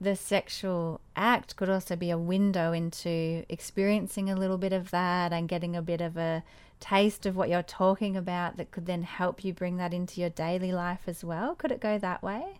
the 0.00 0.16
sexual 0.16 1.00
act 1.14 1.54
could 1.56 1.70
also 1.70 1.94
be 1.94 2.10
a 2.10 2.18
window 2.18 2.72
into 2.72 3.44
experiencing 3.48 4.28
a 4.28 4.34
little 4.34 4.58
bit 4.58 4.72
of 4.72 4.90
that 4.90 5.32
and 5.32 5.48
getting 5.48 5.76
a 5.76 5.82
bit 5.82 6.00
of 6.00 6.16
a 6.16 6.42
taste 6.80 7.24
of 7.26 7.36
what 7.36 7.48
you're 7.48 7.62
talking 7.62 8.16
about 8.16 8.56
that 8.56 8.72
could 8.72 8.86
then 8.86 9.04
help 9.04 9.44
you 9.44 9.54
bring 9.54 9.76
that 9.76 9.94
into 9.94 10.20
your 10.20 10.30
daily 10.30 10.72
life 10.72 11.02
as 11.06 11.22
well? 11.22 11.54
Could 11.54 11.70
it 11.70 11.80
go 11.80 11.96
that 11.98 12.22
way? 12.22 12.58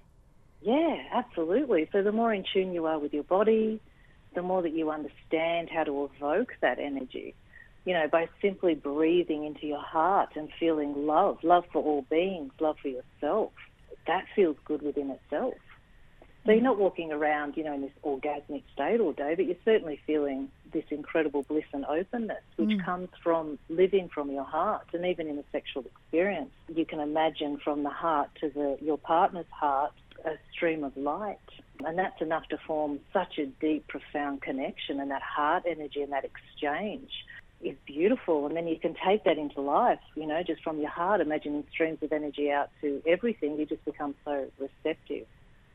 Yeah, 0.62 0.96
absolutely. 1.12 1.88
So 1.90 2.02
the 2.02 2.12
more 2.12 2.32
in 2.32 2.44
tune 2.52 2.72
you 2.72 2.86
are 2.86 3.00
with 3.00 3.12
your 3.12 3.24
body, 3.24 3.80
the 4.34 4.42
more 4.42 4.62
that 4.62 4.72
you 4.72 4.90
understand 4.90 5.68
how 5.68 5.82
to 5.82 6.08
evoke 6.14 6.54
that 6.60 6.78
energy. 6.78 7.34
You 7.84 7.94
know, 7.94 8.06
by 8.06 8.28
simply 8.40 8.74
breathing 8.74 9.44
into 9.44 9.66
your 9.66 9.82
heart 9.82 10.30
and 10.36 10.48
feeling 10.60 11.06
love, 11.06 11.38
love 11.42 11.64
for 11.72 11.82
all 11.82 12.02
beings, 12.02 12.52
love 12.60 12.76
for 12.80 12.88
yourself. 12.88 13.52
That 14.06 14.24
feels 14.34 14.56
good 14.64 14.82
within 14.82 15.10
itself. 15.10 15.54
So 16.44 16.50
you're 16.50 16.60
not 16.60 16.78
walking 16.78 17.12
around, 17.12 17.56
you 17.56 17.62
know, 17.62 17.74
in 17.74 17.82
this 17.82 17.92
orgasmic 18.04 18.64
state 18.72 19.00
all 19.00 19.12
day, 19.12 19.34
but 19.36 19.46
you're 19.46 19.54
certainly 19.64 20.00
feeling 20.06 20.50
this 20.72 20.84
incredible 20.90 21.44
bliss 21.44 21.64
and 21.72 21.84
openness, 21.84 22.42
which 22.56 22.70
mm. 22.70 22.84
comes 22.84 23.08
from 23.22 23.58
living 23.68 24.08
from 24.08 24.30
your 24.30 24.42
heart. 24.42 24.86
And 24.92 25.06
even 25.06 25.28
in 25.28 25.38
a 25.38 25.44
sexual 25.52 25.84
experience, 25.84 26.50
you 26.74 26.84
can 26.84 26.98
imagine 26.98 27.58
from 27.62 27.84
the 27.84 27.90
heart 27.90 28.30
to 28.40 28.48
the, 28.48 28.76
your 28.80 28.98
partner's 28.98 29.46
heart 29.50 29.92
a 30.24 30.32
stream 30.52 30.82
of 30.82 30.96
light. 30.96 31.38
And 31.84 31.96
that's 31.96 32.20
enough 32.20 32.48
to 32.48 32.58
form 32.58 32.98
such 33.12 33.38
a 33.38 33.46
deep, 33.46 33.86
profound 33.86 34.42
connection. 34.42 34.98
And 34.98 35.12
that 35.12 35.22
heart 35.22 35.62
energy 35.66 36.02
and 36.02 36.12
that 36.12 36.24
exchange 36.24 37.10
is 37.62 37.76
beautiful. 37.86 38.46
And 38.46 38.56
then 38.56 38.66
you 38.66 38.78
can 38.78 38.94
take 39.06 39.24
that 39.24 39.38
into 39.38 39.60
life, 39.60 40.00
you 40.14 40.26
know, 40.26 40.42
just 40.42 40.62
from 40.62 40.78
your 40.78 40.90
heart, 40.90 41.20
imagining 41.20 41.64
streams 41.70 41.98
of 42.02 42.12
energy 42.12 42.50
out 42.50 42.70
to 42.80 43.02
everything. 43.06 43.58
You 43.58 43.66
just 43.66 43.84
become 43.84 44.14
so 44.24 44.50
receptive. 44.58 45.26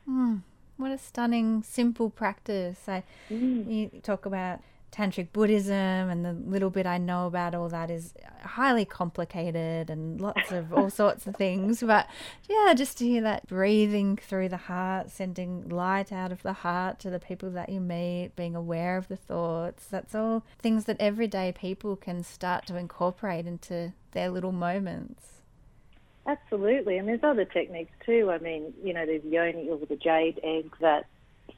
Mm, 0.10 0.42
what 0.78 0.92
a 0.92 0.98
stunning, 0.98 1.64
simple 1.64 2.10
practice. 2.10 2.88
I, 2.88 3.04
You 3.30 3.90
talk 4.04 4.26
about 4.26 4.62
tantric 4.92 5.32
Buddhism, 5.32 5.74
and 5.74 6.26
the 6.26 6.34
little 6.34 6.70
bit 6.70 6.86
I 6.86 6.98
know 6.98 7.28
about 7.28 7.54
all 7.54 7.70
that 7.70 7.92
is 7.92 8.14
highly 8.44 8.86
complicated 8.86 9.90
and 9.90 10.20
lots 10.20 10.52
of 10.52 10.74
all 10.74 10.90
sorts 10.90 11.28
of 11.28 11.36
things. 11.36 11.82
But 11.82 12.08
yeah, 12.50 12.74
just 12.74 12.98
to 13.00 13.06
hear 13.06 13.22
that 13.22 13.48
breathing 13.48 14.18
through 14.18 14.50
the 14.50 14.58
heart, 14.58 15.10
sending 15.10 15.70
light 15.70 16.12
out 16.12 16.32
of 16.32 16.42
the 16.44 16.54
heart 16.54 17.00
to 17.00 17.10
the 17.10 17.20
people 17.20 17.52
that 17.52 17.70
you 17.70 17.80
meet, 17.80 18.32
being 18.36 18.56
aware 18.56 18.98
of 18.98 19.08
the 19.08 19.18
thoughts 19.18 19.88
that's 19.88 20.16
all 20.16 20.44
things 20.58 20.86
that 20.86 20.98
everyday 21.00 21.52
people 21.52 21.96
can 21.96 22.24
start 22.24 22.66
to 22.68 22.78
incorporate 22.78 23.46
into 23.46 23.94
their 24.12 24.30
little 24.30 24.52
moments. 24.52 25.42
Absolutely, 26.26 26.98
and 26.98 27.08
there's 27.08 27.24
other 27.24 27.46
techniques 27.46 27.92
too. 28.06 28.30
I 28.32 28.38
mean, 28.40 28.74
you 28.84 28.94
know, 28.94 29.06
there's 29.06 29.24
yoni 29.24 29.70
or 29.70 29.78
the 29.78 29.96
jade 29.96 30.40
egg 30.44 30.76
that 30.82 31.06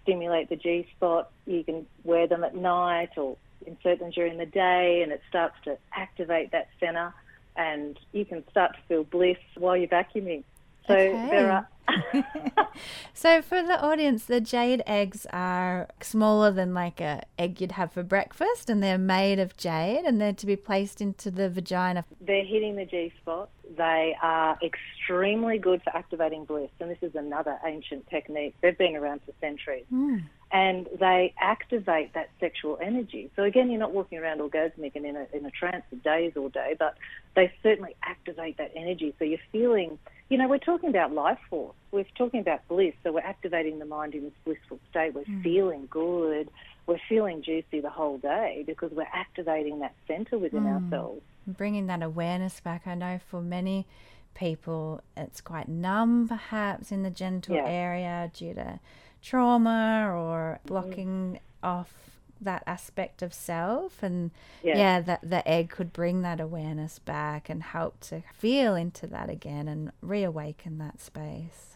stimulate 0.03 0.49
the 0.49 0.55
G 0.55 0.87
spot. 0.95 1.31
You 1.45 1.63
can 1.63 1.85
wear 2.03 2.27
them 2.27 2.43
at 2.43 2.55
night 2.55 3.17
or 3.17 3.37
insert 3.65 3.99
them 3.99 4.11
during 4.11 4.37
the 4.37 4.45
day, 4.45 5.01
and 5.03 5.11
it 5.11 5.21
starts 5.29 5.55
to 5.65 5.77
activate 5.93 6.51
that 6.51 6.69
center, 6.79 7.13
and 7.55 7.99
you 8.11 8.25
can 8.25 8.47
start 8.49 8.75
to 8.75 8.79
feel 8.87 9.03
bliss 9.03 9.37
while 9.55 9.75
you're 9.77 9.87
vacuuming. 9.87 10.43
So 10.87 10.95
there 10.95 11.51
are. 11.51 11.67
So 13.13 13.41
for 13.41 13.61
the 13.61 13.77
audience, 13.81 14.25
the 14.25 14.39
jade 14.39 14.81
eggs 14.87 15.27
are 15.33 15.89
smaller 16.01 16.51
than 16.51 16.73
like 16.73 17.01
a 17.01 17.23
egg 17.37 17.59
you'd 17.59 17.73
have 17.73 17.91
for 17.91 18.01
breakfast, 18.01 18.69
and 18.69 18.81
they're 18.81 18.97
made 18.97 19.39
of 19.39 19.57
jade, 19.57 20.05
and 20.05 20.21
they're 20.21 20.31
to 20.31 20.45
be 20.45 20.55
placed 20.55 21.01
into 21.01 21.29
the 21.29 21.49
vagina. 21.49 22.05
They're 22.21 22.45
hitting 22.45 22.77
the 22.77 22.85
G 22.85 23.11
spot. 23.21 23.49
They 23.77 24.15
are 24.21 24.57
extremely 24.63 25.57
good 25.57 25.81
for 25.83 25.95
activating 25.95 26.45
bliss, 26.45 26.69
and 26.79 26.89
this 26.89 26.97
is 27.01 27.13
another 27.15 27.59
ancient 27.65 28.07
technique. 28.09 28.55
They've 28.61 28.77
been 28.77 28.95
around 28.95 29.21
for 29.25 29.33
centuries. 29.41 29.85
Hmm. 29.89 30.19
And 30.51 30.87
they 30.99 31.33
activate 31.39 32.13
that 32.13 32.29
sexual 32.39 32.79
energy. 32.81 33.29
So 33.35 33.43
again, 33.43 33.69
you're 33.69 33.79
not 33.79 33.93
walking 33.93 34.17
around 34.17 34.39
orgasmic 34.39 34.95
and 34.95 35.05
in 35.05 35.15
a, 35.15 35.27
in 35.31 35.45
a 35.45 35.51
trance 35.51 35.83
for 35.89 35.97
days 35.97 36.33
all 36.35 36.49
day, 36.49 36.75
but 36.77 36.97
they 37.35 37.53
certainly 37.61 37.95
activate 38.01 38.57
that 38.57 38.71
energy. 38.75 39.13
So 39.19 39.25
you're 39.25 39.37
feeling, 39.51 39.99
you 40.29 40.39
know, 40.39 40.47
we're 40.47 40.57
talking 40.57 40.89
about 40.89 41.13
life 41.13 41.37
force. 41.51 41.75
We're 41.91 42.05
talking 42.17 42.39
about 42.39 42.67
bliss. 42.67 42.93
So 43.03 43.11
we're 43.11 43.19
activating 43.19 43.77
the 43.77 43.85
mind 43.85 44.15
in 44.15 44.23
this 44.23 44.33
blissful 44.43 44.79
state. 44.89 45.13
We're 45.13 45.23
mm. 45.25 45.43
feeling 45.43 45.87
good. 45.89 46.49
We're 46.87 46.99
feeling 47.07 47.43
juicy 47.43 47.81
the 47.81 47.91
whole 47.91 48.17
day 48.17 48.63
because 48.65 48.91
we're 48.91 49.05
activating 49.13 49.79
that 49.79 49.93
center 50.07 50.39
within 50.39 50.63
mm. 50.63 50.83
ourselves. 50.83 51.21
bringing 51.45 51.85
that 51.87 52.01
awareness 52.01 52.59
back. 52.59 52.87
I 52.87 52.95
know 52.95 53.19
for 53.29 53.41
many 53.41 53.85
people, 54.33 55.01
it's 55.15 55.41
quite 55.41 55.67
numb, 55.67 56.27
perhaps 56.27 56.91
in 56.91 57.03
the 57.03 57.09
genital 57.09 57.55
Yeah. 57.55 57.67
area 57.67 58.31
due 58.33 58.53
to 58.55 58.79
trauma 59.21 60.09
or 60.13 60.59
mm. 60.63 60.67
blocking 60.67 61.39
off 61.63 61.93
that 62.41 62.63
aspect 62.65 63.21
of 63.21 63.33
self 63.33 64.01
and 64.01 64.31
Yeah. 64.63 64.77
yeah, 64.77 65.01
that 65.01 65.19
the 65.21 65.45
egg 65.47 65.69
could 65.69 65.91
bring 65.91 66.21
that 66.21 66.39
awareness 66.39 66.99
back 66.99 67.49
and 67.49 67.61
help 67.61 67.99
to 68.01 68.21
feel 68.33 68.75
into 68.75 69.07
that 69.07 69.29
again 69.29 69.67
and 69.67 69.91
reawaken 70.01 70.77
that 70.77 71.01
space. 71.01 71.75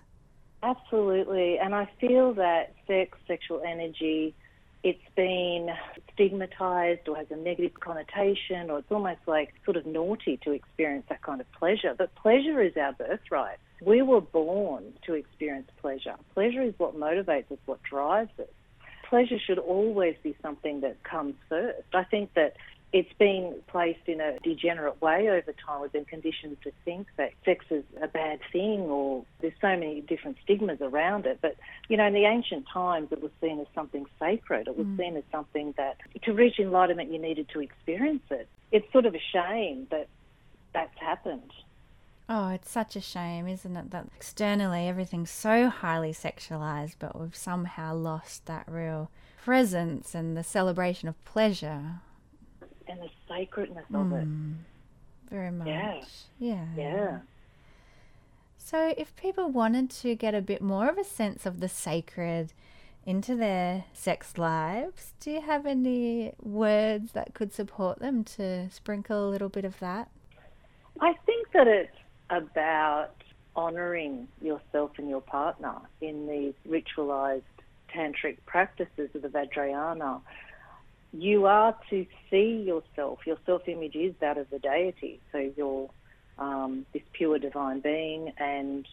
Absolutely. 0.62 1.60
And 1.60 1.76
I 1.76 1.90
feel 2.00 2.34
that 2.36 2.74
sex, 2.88 3.18
sexual 3.28 3.62
energy, 3.66 4.34
it's 4.84 5.04
been 5.16 5.70
stigmatized 6.14 7.08
or 7.10 7.18
has 7.18 7.28
a 7.32 7.36
negative 7.36 7.80
connotation, 7.80 8.70
or 8.70 8.80
it's 8.80 8.92
almost 8.92 9.20
like 9.28 9.54
sort 9.66 9.76
of 9.76 9.86
naughty 9.86 10.38
to 10.44 10.52
experience 10.52 11.06
that 11.10 11.22
kind 11.22 11.42
of 11.42 11.52
pleasure. 11.54 11.94
But 11.98 12.16
pleasure 12.16 12.62
is 12.62 12.76
our 12.78 12.94
birthright. 12.94 13.58
We 13.86 14.02
were 14.02 14.22
born 14.22 14.94
to 15.06 15.14
experience 15.14 15.70
pleasure. 15.82 16.16
Pleasure 16.34 16.62
is 16.62 16.74
what 16.78 16.96
motivates 16.96 17.52
us, 17.52 17.58
what 17.66 17.82
drives 17.84 18.32
us. 18.40 18.48
Pleasure 19.10 19.38
should 19.46 19.60
always 19.60 20.16
be 20.24 20.36
something 20.42 20.82
that 20.82 21.04
comes 21.04 21.36
first. 21.50 21.88
I 21.94 22.04
think 22.04 22.34
that 22.36 22.56
it's 22.94 23.12
been 23.18 23.56
placed 23.68 24.08
in 24.08 24.22
a 24.22 24.38
degenerate 24.44 25.02
way 25.02 25.28
over 25.28 25.52
time. 25.66 25.82
We've 25.82 25.92
been 25.92 26.06
conditioned 26.06 26.58
to 26.64 26.72
think 26.86 27.08
that 27.18 27.32
sex 27.44 27.66
is 27.72 27.84
a 28.02 28.08
bad 28.08 28.40
thing, 28.52 28.82
or 28.82 29.26
there's 29.42 29.54
so 29.60 29.70
many 29.70 30.02
different 30.02 30.38
stigmas 30.44 30.80
around 30.80 31.26
it. 31.26 31.40
But, 31.42 31.56
you 31.90 31.98
know, 31.98 32.06
in 32.06 32.14
the 32.14 32.26
ancient 32.26 32.66
times, 32.72 33.08
it 33.12 33.22
was 33.22 33.32
seen 33.42 33.60
as 33.60 33.66
something 33.74 34.06
sacred. 34.20 34.68
It 34.68 34.78
was 34.78 34.86
mm. 34.86 34.98
seen 34.98 35.18
as 35.18 35.24
something 35.32 35.74
that 35.78 35.98
to 36.22 36.34
reach 36.34 36.60
enlightenment, 36.60 37.12
you 37.12 37.20
needed 37.20 37.50
to 37.54 37.62
experience 37.62 38.24
it. 38.30 38.48
It's 38.72 38.90
sort 38.92 39.08
of 39.08 39.16
a 39.16 39.22
shame 39.34 39.88
that 39.90 40.08
that's 40.74 40.98
happened. 41.00 41.52
Oh, 42.30 42.50
it's 42.50 42.72
such 42.72 42.96
a 42.96 43.02
shame, 43.02 43.48
isn't 43.48 43.76
it, 43.76 43.92
that 43.92 44.08
externally 44.16 44.88
everything's 44.88 45.30
so 45.30 45.70
highly 45.70 46.14
sexualized, 46.14 46.96
but 47.00 47.20
we've 47.20 47.36
somehow 47.36 47.94
lost 47.94 48.46
that 48.46 48.66
real 48.68 49.12
presence 49.44 50.16
and 50.16 50.38
the 50.38 50.44
celebration 50.44 51.10
of 51.10 51.26
pleasure. 51.26 52.00
And 52.88 53.02
the 53.02 53.10
sacredness 53.28 53.86
of 53.94 54.14
it. 54.14 54.24
Hmm. 54.24 54.54
Very 55.30 55.52
much. 55.52 55.68
Yeah. 55.68 56.04
Yeah. 56.40 56.66
Yeah. 56.78 57.20
So, 58.58 58.94
if 58.98 59.16
people 59.18 59.50
wanted 59.50 59.90
to 59.90 60.16
get 60.16 60.34
a 60.34 60.42
bit 60.42 60.62
more 60.62 60.88
of 60.88 60.98
a 60.98 61.04
sense 61.04 61.46
of 61.46 61.60
the 61.60 61.68
sacred 61.68 62.54
into 63.06 63.36
their 63.36 63.86
sex 63.94 64.38
lives, 64.38 65.14
do 65.20 65.32
you 65.32 65.42
have 65.42 65.66
any 65.66 66.34
words 66.42 67.12
that 67.12 67.34
could 67.34 67.52
support 67.54 68.00
them 68.00 68.24
to 68.24 68.70
sprinkle 68.70 69.28
a 69.28 69.30
little 69.30 69.50
bit 69.50 69.66
of 69.66 69.80
that? 69.80 70.10
I 71.02 71.14
think 71.26 71.52
that 71.52 71.68
it's 71.68 71.98
about 72.38 73.12
honouring 73.56 74.28
yourself 74.42 74.92
and 74.98 75.10
your 75.10 75.22
partner 75.22 75.76
in 76.02 76.28
these 76.28 76.54
ritualised 76.66 77.44
tantric 77.96 78.38
practices 78.46 79.10
of 79.14 79.22
the 79.22 79.28
Vajrayana. 79.28 80.22
You 81.12 81.46
are 81.46 81.78
to 81.92 82.06
see 82.32 82.64
yourself. 82.66 83.20
Your 83.26 83.38
self-image 83.46 83.96
is 83.96 84.16
that 84.20 84.38
of 84.38 84.50
the 84.50 84.60
deity. 84.60 85.20
So 85.32 85.52
you're 85.56 85.90
um, 86.40 86.86
this 86.94 87.04
pure 87.14 87.38
divine 87.38 87.80
being, 87.80 88.34
and 88.40 88.88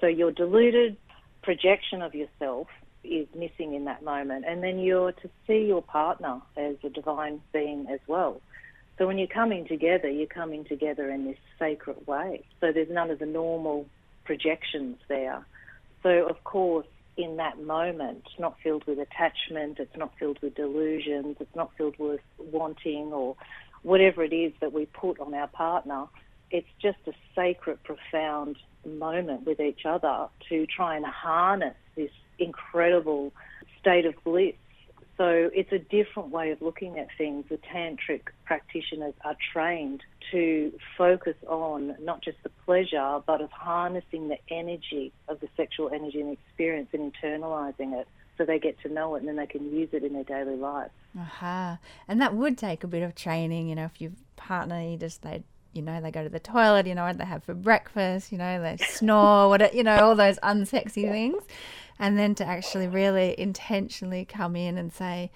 so 0.00 0.08
your 0.08 0.32
deluded 0.32 0.96
projection 1.42 2.02
of 2.02 2.14
yourself 2.14 2.66
is 3.04 3.26
missing 3.36 3.74
in 3.74 3.84
that 3.84 4.02
moment. 4.02 4.44
And 4.46 4.62
then 4.62 4.78
you're 4.78 5.12
to 5.12 5.30
see 5.46 5.66
your 5.66 5.82
partner 5.82 6.40
as 6.56 6.76
a 6.84 6.88
divine 6.88 7.40
being 7.52 7.86
as 7.90 8.00
well. 8.06 8.40
So 8.98 9.06
when 9.06 9.18
you're 9.18 9.26
coming 9.26 9.66
together, 9.66 10.08
you're 10.08 10.26
coming 10.26 10.64
together 10.64 11.10
in 11.10 11.24
this 11.24 11.38
sacred 11.58 12.06
way. 12.06 12.44
So 12.60 12.72
there's 12.72 12.90
none 12.90 13.10
of 13.10 13.18
the 13.18 13.26
normal 13.26 13.86
projections 14.24 14.98
there. 15.08 15.44
So 16.02 16.26
of 16.28 16.42
course, 16.44 16.86
in 17.16 17.36
that 17.36 17.62
moment, 17.62 18.22
it's 18.26 18.38
not 18.38 18.56
filled 18.62 18.84
with 18.86 18.98
attachment, 18.98 19.78
it's 19.78 19.96
not 19.96 20.12
filled 20.18 20.38
with 20.42 20.54
delusions, 20.54 21.36
it's 21.40 21.54
not 21.54 21.70
filled 21.76 21.98
with 21.98 22.20
wanting 22.38 23.12
or 23.12 23.36
whatever 23.82 24.22
it 24.22 24.32
is 24.32 24.52
that 24.60 24.72
we 24.72 24.86
put 24.86 25.20
on 25.20 25.34
our 25.34 25.48
partner. 25.48 26.06
It's 26.50 26.68
just 26.80 26.98
a 27.06 27.12
sacred, 27.34 27.82
profound 27.82 28.56
moment 28.86 29.46
with 29.46 29.60
each 29.60 29.84
other 29.84 30.28
to 30.48 30.66
try 30.66 30.96
and 30.96 31.04
harness 31.06 31.74
this 31.96 32.10
incredible 32.38 33.32
state 33.80 34.06
of 34.06 34.14
bliss 34.24 34.54
so 35.18 35.50
it's 35.54 35.72
a 35.72 35.78
different 35.78 36.30
way 36.30 36.50
of 36.50 36.62
looking 36.62 36.98
at 36.98 37.08
things. 37.18 37.44
The 37.48 37.58
tantric 37.58 38.22
practitioners 38.44 39.14
are 39.24 39.36
trained 39.52 40.02
to 40.30 40.72
focus 40.96 41.36
on 41.46 41.96
not 42.00 42.22
just 42.22 42.38
the 42.42 42.50
pleasure, 42.64 43.20
but 43.26 43.40
of 43.40 43.50
harnessing 43.50 44.28
the 44.28 44.38
energy 44.48 45.12
of 45.28 45.40
the 45.40 45.48
sexual 45.56 45.90
energy 45.92 46.20
and 46.20 46.32
experience 46.32 46.88
and 46.92 47.12
internalizing 47.12 48.00
it 48.00 48.08
so 48.38 48.46
they 48.46 48.58
get 48.58 48.80
to 48.80 48.88
know 48.88 49.14
it 49.14 49.18
and 49.18 49.28
then 49.28 49.36
they 49.36 49.46
can 49.46 49.70
use 49.70 49.90
it 49.92 50.02
in 50.02 50.14
their 50.14 50.24
daily 50.24 50.56
life. 50.56 50.90
Aha. 51.18 51.78
And 52.08 52.20
that 52.20 52.34
would 52.34 52.56
take 52.56 52.82
a 52.82 52.86
bit 52.86 53.02
of 53.02 53.14
training, 53.14 53.68
you 53.68 53.74
know, 53.74 53.84
if 53.84 54.00
your 54.00 54.12
partner, 54.36 54.80
you 54.80 54.96
just, 54.96 55.22
they, 55.22 55.42
you 55.74 55.82
know, 55.82 56.00
they 56.00 56.10
go 56.10 56.22
to 56.22 56.30
the 56.30 56.40
toilet, 56.40 56.86
you 56.86 56.94
know, 56.94 57.04
what 57.04 57.18
they 57.18 57.24
have 57.24 57.44
for 57.44 57.54
breakfast, 57.54 58.32
you 58.32 58.38
know, 58.38 58.62
they 58.62 58.78
snore, 58.78 59.48
what, 59.50 59.74
you 59.74 59.82
know, 59.82 59.96
all 59.96 60.14
those 60.14 60.38
unsexy 60.38 61.08
things. 61.08 61.42
And 62.02 62.18
then 62.18 62.34
to 62.34 62.44
actually 62.44 62.88
really 62.88 63.38
intentionally 63.38 64.24
come 64.24 64.56
in 64.56 64.76
and 64.76 64.92
say, 64.92 65.30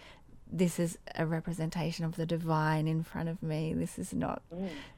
this 0.50 0.80
is 0.80 0.98
a 1.14 1.24
representation 1.24 2.04
of 2.04 2.16
the 2.16 2.26
divine 2.26 2.88
in 2.88 3.04
front 3.04 3.28
of 3.28 3.40
me. 3.40 3.72
This 3.72 4.00
is 4.00 4.12
not 4.12 4.42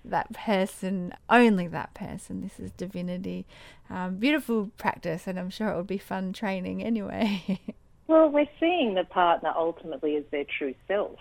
that 0.03 0.33
person, 0.33 1.13
only 1.29 1.67
that 1.67 1.93
person. 1.93 2.41
This 2.41 2.59
is 2.59 2.71
divinity. 2.73 3.45
Um, 3.91 4.17
beautiful 4.17 4.71
practice, 4.79 5.27
and 5.27 5.39
I'm 5.39 5.51
sure 5.51 5.69
it 5.69 5.77
would 5.77 5.87
be 5.87 5.99
fun 5.99 6.33
training 6.33 6.83
anyway. 6.83 7.61
Well, 8.07 8.31
we're 8.31 8.49
seeing 8.59 8.95
the 8.95 9.05
partner 9.05 9.53
ultimately 9.55 10.17
as 10.17 10.25
their 10.31 10.47
true 10.59 10.75
self. 10.87 11.19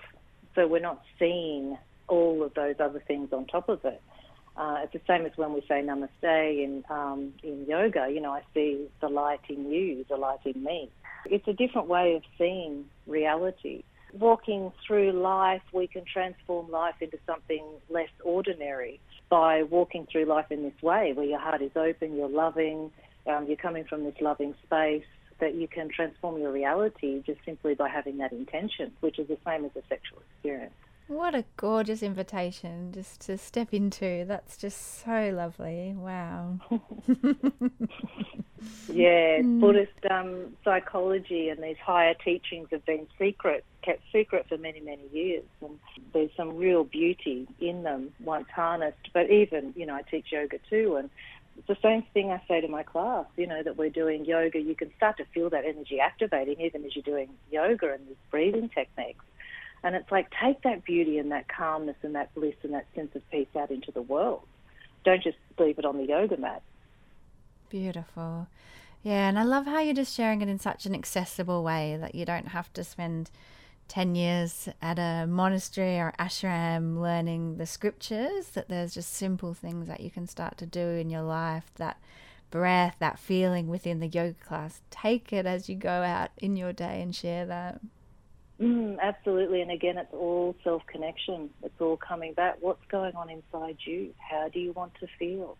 So 0.56 0.68
we're 0.68 0.80
not 0.80 1.04
seeing 1.20 1.78
all 2.08 2.42
of 2.44 2.54
those 2.54 2.76
other 2.80 3.04
things 3.06 3.34
on 3.34 3.46
top 3.46 3.68
of 3.68 3.84
it. 3.84 4.02
Uh, 4.58 4.80
it's 4.84 4.94
the 4.94 5.02
same 5.08 5.26
as 5.26 5.32
when 5.36 5.54
we 5.54 5.62
say 5.62 5.84
namaste 5.84 6.64
in 6.64 6.84
um, 6.90 7.34
in 7.44 7.66
yoga. 7.68 8.10
You 8.12 8.22
know, 8.22 8.32
I 8.32 8.42
see 8.54 8.88
the 9.02 9.08
light 9.08 9.42
in 9.50 9.72
you, 9.72 10.04
the 10.10 10.18
light 10.18 10.40
in 10.46 10.64
me. 10.64 10.90
It's 11.26 11.48
a 11.48 11.54
different 11.54 11.88
way 11.88 12.16
of 12.16 12.24
seeing 12.38 12.86
reality. 13.06 13.84
Walking 14.18 14.72
through 14.86 15.12
life, 15.12 15.62
we 15.74 15.86
can 15.86 16.06
transform 16.12 16.72
life 16.72 16.96
into 17.02 17.20
something 17.28 17.64
less 17.90 18.10
ordinary 18.24 19.00
by 19.30 19.64
walking 19.64 20.08
through 20.12 20.26
life 20.26 20.50
in 20.50 20.64
this 20.64 20.82
way, 20.82 21.12
where 21.14 21.26
your 21.26 21.40
heart 21.40 21.62
is 21.62 21.76
open, 21.76 22.16
you're 22.16 22.30
loving, 22.30 22.90
um, 23.28 23.46
you're 23.48 23.58
coming 23.58 23.84
from 23.84 24.06
this 24.06 24.16
loving 24.22 24.56
space. 24.66 25.06
That 25.40 25.54
you 25.54 25.68
can 25.68 25.90
transform 25.90 26.42
your 26.42 26.52
reality 26.52 27.22
just 27.24 27.40
simply 27.46 27.76
by 27.76 27.90
having 27.90 28.18
that 28.18 28.32
intention, 28.32 28.92
which 29.02 29.20
is 29.20 29.28
the 29.28 29.38
same 29.46 29.66
as 29.66 29.72
a 29.76 29.84
sexual 29.88 30.24
experience. 30.32 30.74
What 31.08 31.36
a 31.36 31.46
gorgeous 31.56 32.04
invitation 32.04 32.92
just 32.92 33.22
to 33.22 33.38
step 33.38 33.74
into. 33.74 34.26
That's 34.28 34.58
just 34.58 35.04
so 35.04 35.32
lovely. 35.34 35.94
Wow. 35.96 36.60
Yeah, 38.92 39.42
Buddhist 39.42 39.92
um, 40.10 40.58
psychology 40.64 41.50
and 41.50 41.62
these 41.62 41.78
higher 41.78 42.14
teachings 42.14 42.70
have 42.72 42.86
been 42.86 43.08
secret, 43.20 43.64
kept 43.84 44.02
secret 44.12 44.48
for 44.50 44.58
many, 44.58 44.80
many 44.80 45.04
years. 45.12 45.44
And 45.62 45.78
there's 46.14 46.32
some 46.36 46.58
real 46.58 46.84
beauty 46.84 47.48
in 47.60 47.84
them 47.84 48.14
once 48.20 48.48
harnessed. 48.54 49.10
But 49.14 49.30
even, 49.30 49.74
you 49.76 49.86
know, 49.86 49.96
I 49.96 50.02
teach 50.02 50.32
yoga 50.32 50.58
too, 50.70 50.96
and 50.96 51.10
it's 51.58 51.68
the 51.68 51.78
same 51.82 52.04
thing 52.14 52.32
I 52.32 52.42
say 52.48 52.62
to 52.62 52.68
my 52.68 52.84
class, 52.84 53.26
you 53.36 53.48
know, 53.48 53.62
that 53.64 53.78
we're 53.78 53.90
doing 53.90 54.26
yoga. 54.26 54.60
You 54.60 54.76
can 54.76 54.92
start 54.96 55.18
to 55.18 55.26
feel 55.26 55.50
that 55.50 55.66
energy 55.66 56.00
activating 56.00 56.62
even 56.62 56.86
as 56.86 56.96
you're 56.96 57.04
doing 57.04 57.30
yoga 57.52 57.94
and 57.94 58.08
these 58.08 58.16
breathing 58.32 58.70
techniques. 58.70 59.24
And 59.88 59.96
it's 59.96 60.12
like 60.12 60.28
take 60.44 60.64
that 60.64 60.84
beauty 60.84 61.18
and 61.18 61.32
that 61.32 61.48
calmness 61.48 61.96
and 62.04 62.14
that 62.14 62.36
bliss 62.36 62.56
and 62.62 62.74
that 62.74 62.88
sense 62.94 63.16
of 63.16 63.22
peace 63.32 63.48
out 63.58 63.72
into 63.72 63.90
the 63.90 64.02
world. 64.02 64.42
Don't 65.06 65.24
just 65.24 65.38
leave 65.58 65.80
it 65.80 65.86
on 65.86 65.96
the 65.96 66.04
yoga 66.04 66.36
mat. 66.36 66.62
Beautiful. 67.70 68.48
Yeah, 69.02 69.30
and 69.30 69.40
I 69.40 69.44
love 69.44 69.66
how 69.66 69.80
you're 69.80 69.94
just 69.94 70.14
sharing 70.14 70.42
it 70.42 70.50
in 70.50 70.60
such 70.60 70.86
an 70.86 70.94
accessible 70.94 71.64
way 71.64 71.98
that 72.02 72.16
you 72.16 72.26
don't 72.26 72.50
have 72.50 72.74
to 72.74 72.84
spend 72.84 73.32
10 73.88 74.16
years 74.16 74.68
at 74.82 75.00
a 75.00 75.26
monastery 75.26 75.98
or 75.98 76.14
ashram 76.20 77.00
learning 77.00 77.56
the 77.56 77.66
scriptures, 77.66 78.50
that 78.50 78.68
there's 78.68 78.94
just 78.94 79.14
simple 79.14 79.54
things 79.54 79.88
that 79.88 80.02
you 80.02 80.12
can 80.12 80.28
start 80.28 80.58
to 80.58 80.66
do 80.66 80.82
in 80.82 81.10
your 81.10 81.22
life. 81.22 81.72
That 81.78 81.96
breath, 82.52 82.98
that 83.00 83.20
feeling 83.20 83.70
within 83.70 84.02
the 84.02 84.08
yoga 84.08 84.36
class, 84.46 84.82
take 84.92 85.32
it 85.32 85.46
as 85.46 85.70
you 85.70 85.78
go 85.78 86.04
out 86.04 86.32
in 86.40 86.58
your 86.58 86.74
day 86.74 87.02
and 87.02 87.16
share 87.16 87.46
that. 87.46 87.80
Mm, 88.62 89.00
absolutely. 89.00 89.62
And 89.62 89.72
again, 89.72 89.98
it's 89.98 90.14
all 90.14 90.56
self 90.64 90.82
connection. 90.88 91.50
It's 91.64 91.80
all 91.80 91.98
coming 91.98 92.34
back. 92.34 92.56
What's 92.60 92.86
going 92.90 93.16
on 93.16 93.30
inside 93.30 93.78
you? 93.86 94.14
How 94.18 94.50
do 94.52 94.60
you 94.60 94.72
want 94.72 94.94
to 95.00 95.08
feel? 95.20 95.58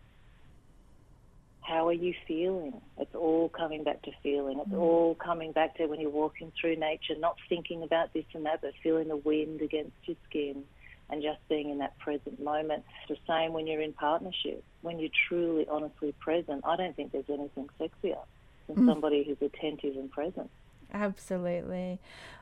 How 1.62 1.88
are 1.90 1.94
you 1.94 2.14
feeling? 2.28 2.82
It's 2.98 3.14
all 3.14 3.50
coming 3.50 3.84
back 3.84 4.02
to 4.04 4.12
feeling. 4.24 4.60
It's 4.60 4.74
all 4.74 5.16
coming 5.16 5.52
back 5.52 5.76
to 5.78 5.86
when 5.88 6.00
you're 6.00 6.10
walking 6.10 6.52
through 6.60 6.78
nature, 6.78 7.16
not 7.20 7.36
thinking 7.50 7.84
about 7.84 8.14
this 8.14 8.24
and 8.34 8.46
that, 8.46 8.62
but 8.62 8.72
feeling 8.82 9.10
the 9.10 9.18
wind 9.18 9.62
against 9.62 9.92
your 10.06 10.16
skin 10.30 10.64
and 11.10 11.22
just 11.22 11.40
being 11.50 11.70
in 11.70 11.80
that 11.80 12.00
present 12.00 12.42
moment. 12.42 12.84
The 13.10 13.18
same 13.28 13.52
when 13.52 13.68
you're 13.68 13.82
in 13.82 13.94
partnership. 13.94 14.64
When 14.82 14.98
you're 14.98 15.10
truly, 15.28 15.68
honestly 15.70 16.16
present, 16.22 16.64
I 16.66 16.78
don't 16.78 16.96
think 16.96 17.12
there's 17.12 17.30
anything 17.30 17.70
sexier 17.80 18.20
than 18.68 18.78
Mm. 18.78 18.88
somebody 18.88 19.24
who's 19.24 19.42
attentive 19.42 19.98
and 19.98 20.10
present. 20.10 20.50
Absolutely. 20.94 22.00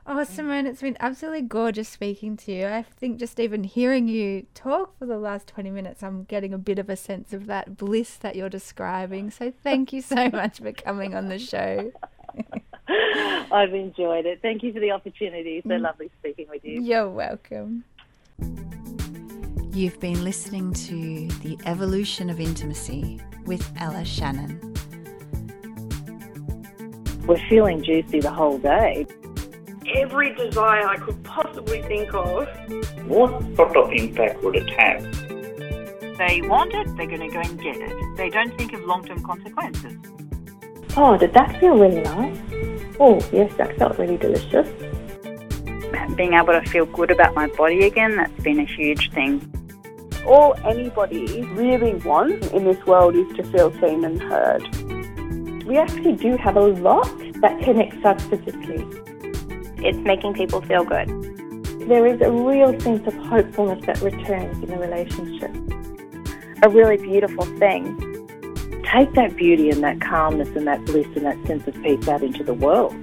Oh, 0.07 0.23
Simone, 0.23 0.65
mm. 0.65 0.67
it's 0.67 0.81
been 0.81 0.97
absolutely 0.99 1.41
gorgeous 1.41 1.89
speaking 1.89 2.37
to 2.37 2.51
you. 2.51 2.67
I 2.67 2.83
think 2.83 3.17
just 3.17 3.39
even 3.39 3.63
hearing 3.63 4.07
you 4.07 4.45
talk 4.53 4.97
for 4.99 5.07
the 5.07 5.17
last 5.17 5.47
20 5.47 5.71
minutes, 5.71 6.03
I'm 6.03 6.25
getting 6.25 6.53
a 6.53 6.59
bit 6.59 6.77
of 6.77 6.89
a 6.89 6.95
sense 6.95 7.33
of 7.33 7.47
that 7.47 7.75
bliss 7.75 8.15
that 8.17 8.35
you're 8.35 8.49
describing. 8.49 9.31
So 9.31 9.51
thank 9.63 9.91
you 9.91 10.01
so 10.01 10.29
much 10.33 10.59
for 10.59 10.71
coming 10.73 11.15
on 11.15 11.29
the 11.29 11.39
show. 11.39 11.91
I've 13.51 13.73
enjoyed 13.73 14.27
it. 14.27 14.41
Thank 14.43 14.61
you 14.61 14.71
for 14.73 14.79
the 14.79 14.91
opportunity. 14.91 15.61
So 15.63 15.69
mm. 15.69 15.81
lovely 15.81 16.11
speaking 16.19 16.47
with 16.49 16.63
you. 16.63 16.81
You're 16.81 17.09
welcome. 17.09 17.83
You've 19.71 19.99
been 19.99 20.23
listening 20.23 20.71
to 20.73 21.27
The 21.39 21.57
Evolution 21.65 22.29
of 22.29 22.39
Intimacy 22.39 23.19
with 23.45 23.69
Ella 23.77 24.05
Shannon. 24.05 24.74
We're 27.27 27.37
feeling 27.49 27.81
juicy 27.81 28.19
the 28.19 28.31
whole 28.31 28.59
day. 28.59 29.07
Every 29.95 30.35
desire 30.35 30.87
I 30.87 30.97
could 30.97 31.23
possibly 31.23 31.81
think 31.81 32.13
of. 32.13 32.47
What 33.07 33.43
sort 33.55 33.75
of 33.75 33.91
impact 33.91 34.43
would 34.43 34.55
it 34.55 34.69
have? 34.71 35.01
They 36.17 36.41
want 36.43 36.73
it, 36.73 36.87
they're 36.95 37.07
going 37.07 37.21
to 37.21 37.29
go 37.29 37.41
and 37.41 37.59
get 37.59 37.77
it. 37.77 38.17
They 38.17 38.29
don't 38.29 38.55
think 38.57 38.73
of 38.73 38.83
long 38.85 39.05
term 39.05 39.23
consequences. 39.23 39.97
Oh, 40.95 41.17
did 41.17 41.33
that 41.33 41.59
feel 41.59 41.77
really 41.77 42.01
nice? 42.01 42.37
Oh, 42.99 43.19
yes, 43.33 43.51
that 43.57 43.75
felt 43.77 43.97
really 43.97 44.17
delicious. 44.17 44.69
Being 46.15 46.33
able 46.33 46.53
to 46.53 46.61
feel 46.69 46.85
good 46.85 47.09
about 47.11 47.33
my 47.35 47.47
body 47.47 47.85
again, 47.85 48.15
that's 48.15 48.39
been 48.43 48.59
a 48.59 48.65
huge 48.65 49.11
thing. 49.11 49.51
All 50.25 50.55
anybody 50.63 51.41
really 51.53 51.95
wants 51.95 52.47
in 52.47 52.63
this 52.63 52.83
world 52.85 53.15
is 53.15 53.35
to 53.35 53.43
feel 53.51 53.71
seen 53.81 54.05
and 54.05 54.21
heard. 54.21 54.63
We 55.65 55.77
actually 55.77 56.13
do 56.13 56.37
have 56.37 56.57
a 56.57 56.61
lot 56.61 57.07
that 57.41 57.59
connects 57.63 58.05
us 58.05 58.23
physically. 58.25 58.85
It's 59.83 59.97
making 59.97 60.35
people 60.35 60.61
feel 60.61 60.83
good. 60.83 61.07
There 61.87 62.05
is 62.05 62.21
a 62.21 62.31
real 62.31 62.79
sense 62.79 63.07
of 63.07 63.15
hopefulness 63.15 63.83
that 63.87 63.99
returns 64.01 64.61
in 64.61 64.69
the 64.69 64.77
relationship. 64.77 65.51
A 66.61 66.69
really 66.69 66.97
beautiful 66.97 67.45
thing. 67.57 67.97
Take 68.91 69.13
that 69.13 69.35
beauty 69.35 69.71
and 69.71 69.83
that 69.83 70.01
calmness 70.01 70.49
and 70.49 70.67
that 70.67 70.85
bliss 70.85 71.07
and 71.15 71.25
that 71.25 71.43
sense 71.47 71.67
of 71.67 71.73
peace 71.81 72.07
out 72.07 72.21
into 72.21 72.43
the 72.43 72.53
world. 72.53 72.93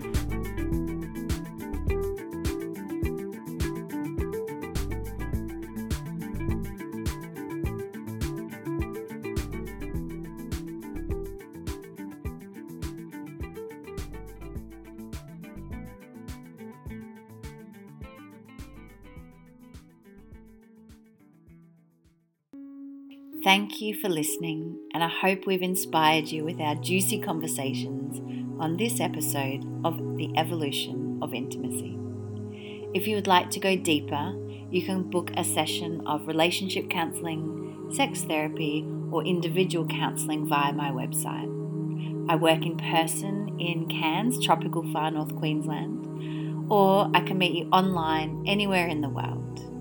Thank 23.44 23.80
you 23.80 23.96
for 23.96 24.08
listening, 24.08 24.78
and 24.94 25.02
I 25.02 25.08
hope 25.08 25.46
we've 25.46 25.62
inspired 25.62 26.28
you 26.28 26.44
with 26.44 26.60
our 26.60 26.76
juicy 26.76 27.18
conversations 27.18 28.20
on 28.60 28.76
this 28.76 29.00
episode 29.00 29.64
of 29.84 29.98
The 30.16 30.30
Evolution 30.36 31.18
of 31.20 31.34
Intimacy. 31.34 31.98
If 32.94 33.08
you 33.08 33.16
would 33.16 33.26
like 33.26 33.50
to 33.50 33.58
go 33.58 33.74
deeper, 33.74 34.32
you 34.70 34.82
can 34.82 35.10
book 35.10 35.32
a 35.36 35.42
session 35.42 36.06
of 36.06 36.28
relationship 36.28 36.88
counselling, 36.88 37.90
sex 37.92 38.20
therapy, 38.20 38.86
or 39.10 39.24
individual 39.24 39.88
counselling 39.88 40.46
via 40.46 40.72
my 40.72 40.90
website. 40.90 41.50
I 42.30 42.36
work 42.36 42.64
in 42.64 42.76
person 42.76 43.58
in 43.58 43.88
Cairns, 43.88 44.38
tropical 44.38 44.88
far 44.92 45.10
north 45.10 45.34
Queensland, 45.34 46.70
or 46.70 47.10
I 47.12 47.18
can 47.22 47.38
meet 47.38 47.56
you 47.56 47.68
online 47.72 48.44
anywhere 48.46 48.86
in 48.86 49.00
the 49.00 49.08
world. 49.08 49.71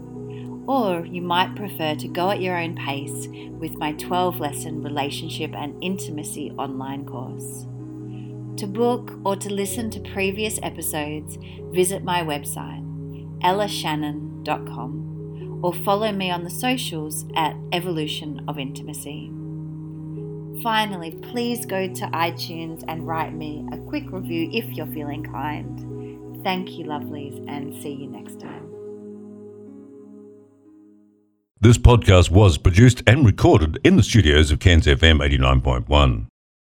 Or 0.72 1.06
you 1.06 1.22
might 1.22 1.56
prefer 1.58 1.96
to 1.96 2.08
go 2.08 2.30
at 2.30 2.40
your 2.40 2.58
own 2.58 2.76
pace 2.76 3.28
with 3.60 3.78
my 3.78 3.92
12 3.92 4.40
lesson 4.40 4.82
relationship 4.82 5.54
and 5.54 5.76
intimacy 5.84 6.52
online 6.52 7.06
course. 7.06 7.66
To 8.56 8.68
book 8.68 9.12
or 9.26 9.36
to 9.36 9.52
listen 9.52 9.90
to 9.90 10.00
previous 10.00 10.60
episodes, 10.64 11.38
visit 11.74 12.06
my 12.06 12.22
website, 12.22 12.86
ellashannon.com, 13.42 15.60
or 15.62 15.74
follow 15.74 16.14
me 16.14 16.32
on 16.32 16.46
the 16.46 16.50
socials 16.50 17.26
at 17.36 17.58
Evolution 17.74 18.46
of 18.48 18.58
Intimacy. 18.58 19.30
Finally, 20.64 21.18
please 21.22 21.66
go 21.66 21.94
to 21.94 22.06
iTunes 22.14 22.82
and 22.88 23.06
write 23.06 23.34
me 23.34 23.68
a 23.74 23.78
quick 23.78 24.10
review 24.10 24.50
if 24.54 24.70
you're 24.70 24.88
feeling 24.88 25.22
kind. 25.22 26.42
Thank 26.46 26.78
you, 26.78 26.86
lovelies, 26.86 27.46
and 27.50 27.76
see 27.84 27.92
you 27.92 28.08
next 28.08 28.40
time. 28.40 28.61
This 31.64 31.78
podcast 31.78 32.32
was 32.32 32.58
produced 32.58 33.04
and 33.06 33.24
recorded 33.24 33.80
in 33.84 33.96
the 33.96 34.02
studios 34.02 34.50
of 34.50 34.58
Cairns 34.58 34.88
FM 34.88 35.20
89.1. 35.20 36.31